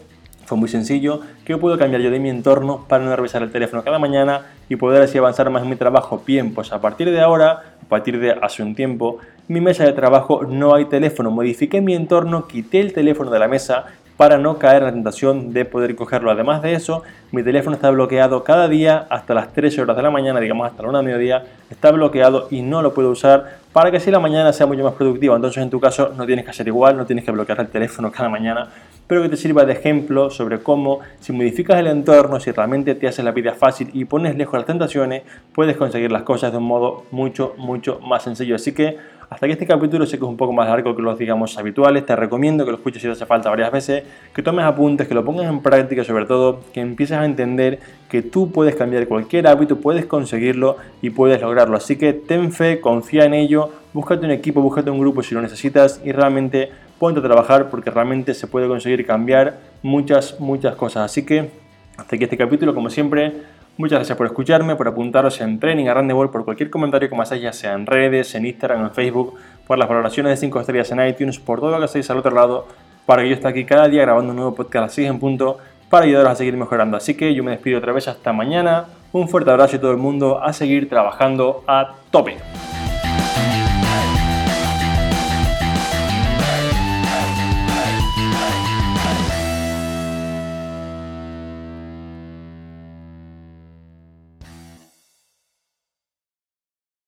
fue 0.46 0.60
muy 0.60 0.70
sencillo, 0.70 1.22
¿qué 1.44 1.58
puedo 1.58 1.76
cambiar 1.80 2.04
yo 2.04 2.12
de 2.12 2.20
mi 2.20 2.30
entorno 2.30 2.86
para 2.88 3.04
no 3.04 3.16
revisar 3.16 3.42
el 3.42 3.52
teléfono 3.52 3.84
cada 3.84 3.98
mañana 3.98 4.46
y 4.70 4.76
poder 4.76 5.02
así 5.02 5.18
avanzar 5.18 5.50
más 5.50 5.64
en 5.64 5.70
mi 5.70 5.76
trabajo? 5.76 6.22
Bien, 6.26 6.54
pues 6.54 6.72
a 6.72 6.80
partir 6.82 7.10
de 7.10 7.20
ahora, 7.20 7.64
a 7.84 7.90
partir 7.90 8.20
de 8.20 8.32
hace 8.32 8.62
un 8.62 8.76
tiempo, 8.76 9.18
mi 9.48 9.60
mesa 9.60 9.86
de 9.86 9.94
trabajo 9.94 10.44
no 10.44 10.76
hay 10.76 10.86
teléfono. 10.86 11.32
Modifiqué 11.32 11.82
mi 11.82 11.96
entorno, 11.96 12.48
quité 12.48 12.80
el 12.80 12.94
teléfono 12.94 13.32
de 13.32 13.40
la 13.40 13.48
mesa 13.48 13.86
para 14.18 14.38
no 14.38 14.58
caer 14.58 14.78
en 14.78 14.86
la 14.86 14.94
tentación 14.94 15.54
de 15.54 15.66
poder 15.66 15.96
cogerlo. 15.96 16.32
Además 16.32 16.62
de 16.62 16.74
eso, 16.74 17.04
mi 17.32 17.44
teléfono 17.44 17.76
está 17.76 17.90
bloqueado 17.90 18.44
cada 18.44 18.68
día 18.68 19.06
hasta 19.10 19.34
las 19.34 19.52
13 19.54 19.82
horas 19.82 19.98
de 19.98 20.04
la 20.04 20.12
mañana, 20.12 20.40
digamos 20.40 20.68
hasta 20.68 20.84
la 20.84 20.90
1 20.90 20.98
de 21.00 21.04
mediodía, 21.04 21.44
está 21.70 21.92
bloqueado 21.92 22.48
y 22.50 22.62
no 22.62 22.82
lo 22.82 22.94
puedo 22.94 23.10
usar 23.10 23.58
para 23.74 23.92
que 23.92 23.98
así 23.98 24.10
la 24.10 24.22
mañana 24.22 24.54
sea 24.54 24.66
mucho 24.68 24.84
más 24.84 24.94
productiva. 24.94 25.36
Entonces, 25.36 25.62
en 25.62 25.70
tu 25.70 25.82
caso, 25.82 26.14
no 26.16 26.26
tienes 26.26 26.46
que 26.46 26.52
hacer 26.52 26.68
igual, 26.68 26.96
no 26.96 27.06
tienes 27.06 27.26
que 27.26 27.32
bloquear 27.32 27.60
el 27.60 27.68
teléfono 27.68 28.10
cada 28.10 28.30
mañana, 28.30 28.70
pero 29.06 29.22
que 29.22 29.28
te 29.28 29.36
sirva 29.36 29.66
de 29.66 29.74
ejemplo 29.74 30.30
sobre 30.30 30.60
cómo, 30.60 31.02
si 31.20 31.34
modificas 31.34 31.78
el 31.78 31.88
entorno, 31.88 32.40
si 32.40 32.52
realmente 32.52 32.96
te 32.96 33.08
haces 33.08 33.26
la 33.26 33.32
vida 33.32 33.54
fácil 33.54 33.90
y 33.92 34.06
pones 34.06 34.38
lejos 34.38 34.54
las 34.54 34.66
tentaciones, 34.66 35.24
puedes 35.54 35.76
conseguir 35.76 36.12
las 36.12 36.24
cosas 36.24 36.54
de 36.54 36.58
un 36.58 36.64
modo 36.64 37.04
mucho, 37.12 37.54
mucho 37.58 38.00
más 38.00 38.24
sencillo. 38.24 38.56
Así 38.56 38.72
que 38.72 38.98
hasta 39.30 39.48
que 39.48 39.54
este 39.54 39.66
capítulo 39.66 40.06
sé 40.06 40.18
que 40.18 40.24
es 40.24 40.30
un 40.30 40.38
poco 40.38 40.54
más 40.54 40.68
largo 40.68 40.96
que 40.96 41.02
los, 41.02 41.18
digamos, 41.18 41.58
habituales. 41.58 42.06
Te 42.06 42.16
recomiendo 42.16 42.66
que 42.66 42.72
lo 42.72 42.78
escuches 42.78 43.02
si 43.02 43.08
te 43.08 43.14
hace 43.14 43.26
falta 43.26 43.50
varias 43.50 43.72
veces, 43.72 44.04
que 44.34 44.44
tomes 44.44 44.66
apuntes, 44.66 45.08
que 45.08 45.14
lo 45.14 45.26
pongas 45.26 45.48
en 45.48 45.62
práctica, 45.62 46.04
sobre 46.04 46.26
todo 46.26 46.62
que 46.74 46.82
empieces 46.82 47.18
a 47.18 47.26
entender 47.26 47.80
que 48.10 48.22
tú 48.22 48.52
puedes 48.52 48.76
cambiar 48.76 49.08
cualquier 49.08 49.48
hábito, 49.48 49.78
puedes 49.78 50.06
conseguirlo 50.06 50.78
y 51.02 51.10
puedes 51.10 51.42
lograrlo. 51.42 51.78
Así 51.78 51.98
que 51.98 52.14
ten 52.14 52.52
fe, 52.52 52.80
confía 52.80 53.26
en 53.26 53.34
ello, 53.34 53.72
búscate 53.94 54.26
un 54.26 54.32
equipo, 54.32 54.62
búscate 54.62 54.92
un 54.92 55.00
grupo 55.00 55.24
si 55.24 55.34
lo 55.34 55.42
necesitas 55.42 56.02
y 56.04 56.12
realmente 56.12 56.70
ponte 57.00 57.20
a 57.20 57.24
trabajar 57.24 57.70
porque 57.70 57.92
realmente 57.92 58.34
se 58.34 58.48
puede 58.48 58.68
conseguir 58.68 59.06
cambiar 59.06 59.60
muchas, 59.82 60.40
muchas 60.40 60.76
cosas. 60.76 61.04
Así 61.12 61.26
que 61.26 61.50
hasta 61.98 62.16
aquí 62.16 62.26
este 62.26 62.38
capítulo, 62.38 62.76
como 62.76 62.90
siempre, 62.90 63.32
Muchas 63.78 64.00
gracias 64.00 64.18
por 64.18 64.26
escucharme, 64.28 64.78
por 64.78 64.88
apuntaros 64.88 65.42
en 65.42 65.60
Training 65.60 65.88
a 65.88 65.94
Randeball, 65.96 66.30
por 66.30 66.46
cualquier 66.46 66.70
comentario 66.70 67.10
que 67.10 67.16
me 67.16 67.24
hacéis, 67.24 67.42
ya 67.42 67.52
sea 67.52 67.74
en 67.74 67.86
redes, 67.86 68.34
en 68.34 68.46
Instagram, 68.46 68.86
en 68.86 68.92
Facebook, 68.92 69.38
por 69.68 69.78
las 69.78 69.90
valoraciones 69.90 70.32
de 70.32 70.38
5 70.38 70.62
estrellas 70.62 70.92
en 70.92 71.06
iTunes, 71.06 71.40
por 71.40 71.60
todo 71.60 71.72
lo 71.72 71.80
que 71.80 71.84
hacéis 71.84 72.10
al 72.10 72.20
otro 72.20 72.34
lado, 72.34 72.68
para 73.06 73.24
que 73.24 73.30
yo 73.30 73.36
esté 73.36 73.50
aquí 73.50 73.66
cada 73.66 73.90
día 73.90 74.04
grabando 74.04 74.30
un 74.30 74.38
nuevo 74.38 74.56
podcast 74.56 74.76
a 74.78 74.82
las 74.82 74.94
6 74.94 75.10
en 75.10 75.20
punto, 75.20 75.58
para 75.90 76.06
ayudaros 76.06 76.32
a 76.32 76.36
seguir 76.36 76.56
mejorando. 76.56 76.96
Así 76.96 77.16
que 77.16 77.34
yo 77.36 77.44
me 77.44 77.52
despido 77.52 77.80
otra 77.80 77.92
vez 77.92 78.08
hasta 78.08 78.32
mañana. 78.32 78.86
Un 79.12 79.28
fuerte 79.28 79.52
abrazo 79.52 79.76
a 79.76 79.82
todo 79.82 79.92
el 79.92 79.98
mundo, 79.98 80.42
a 80.42 80.54
seguir 80.54 80.88
trabajando 80.88 81.66
a 81.68 81.96
tope. 82.12 82.38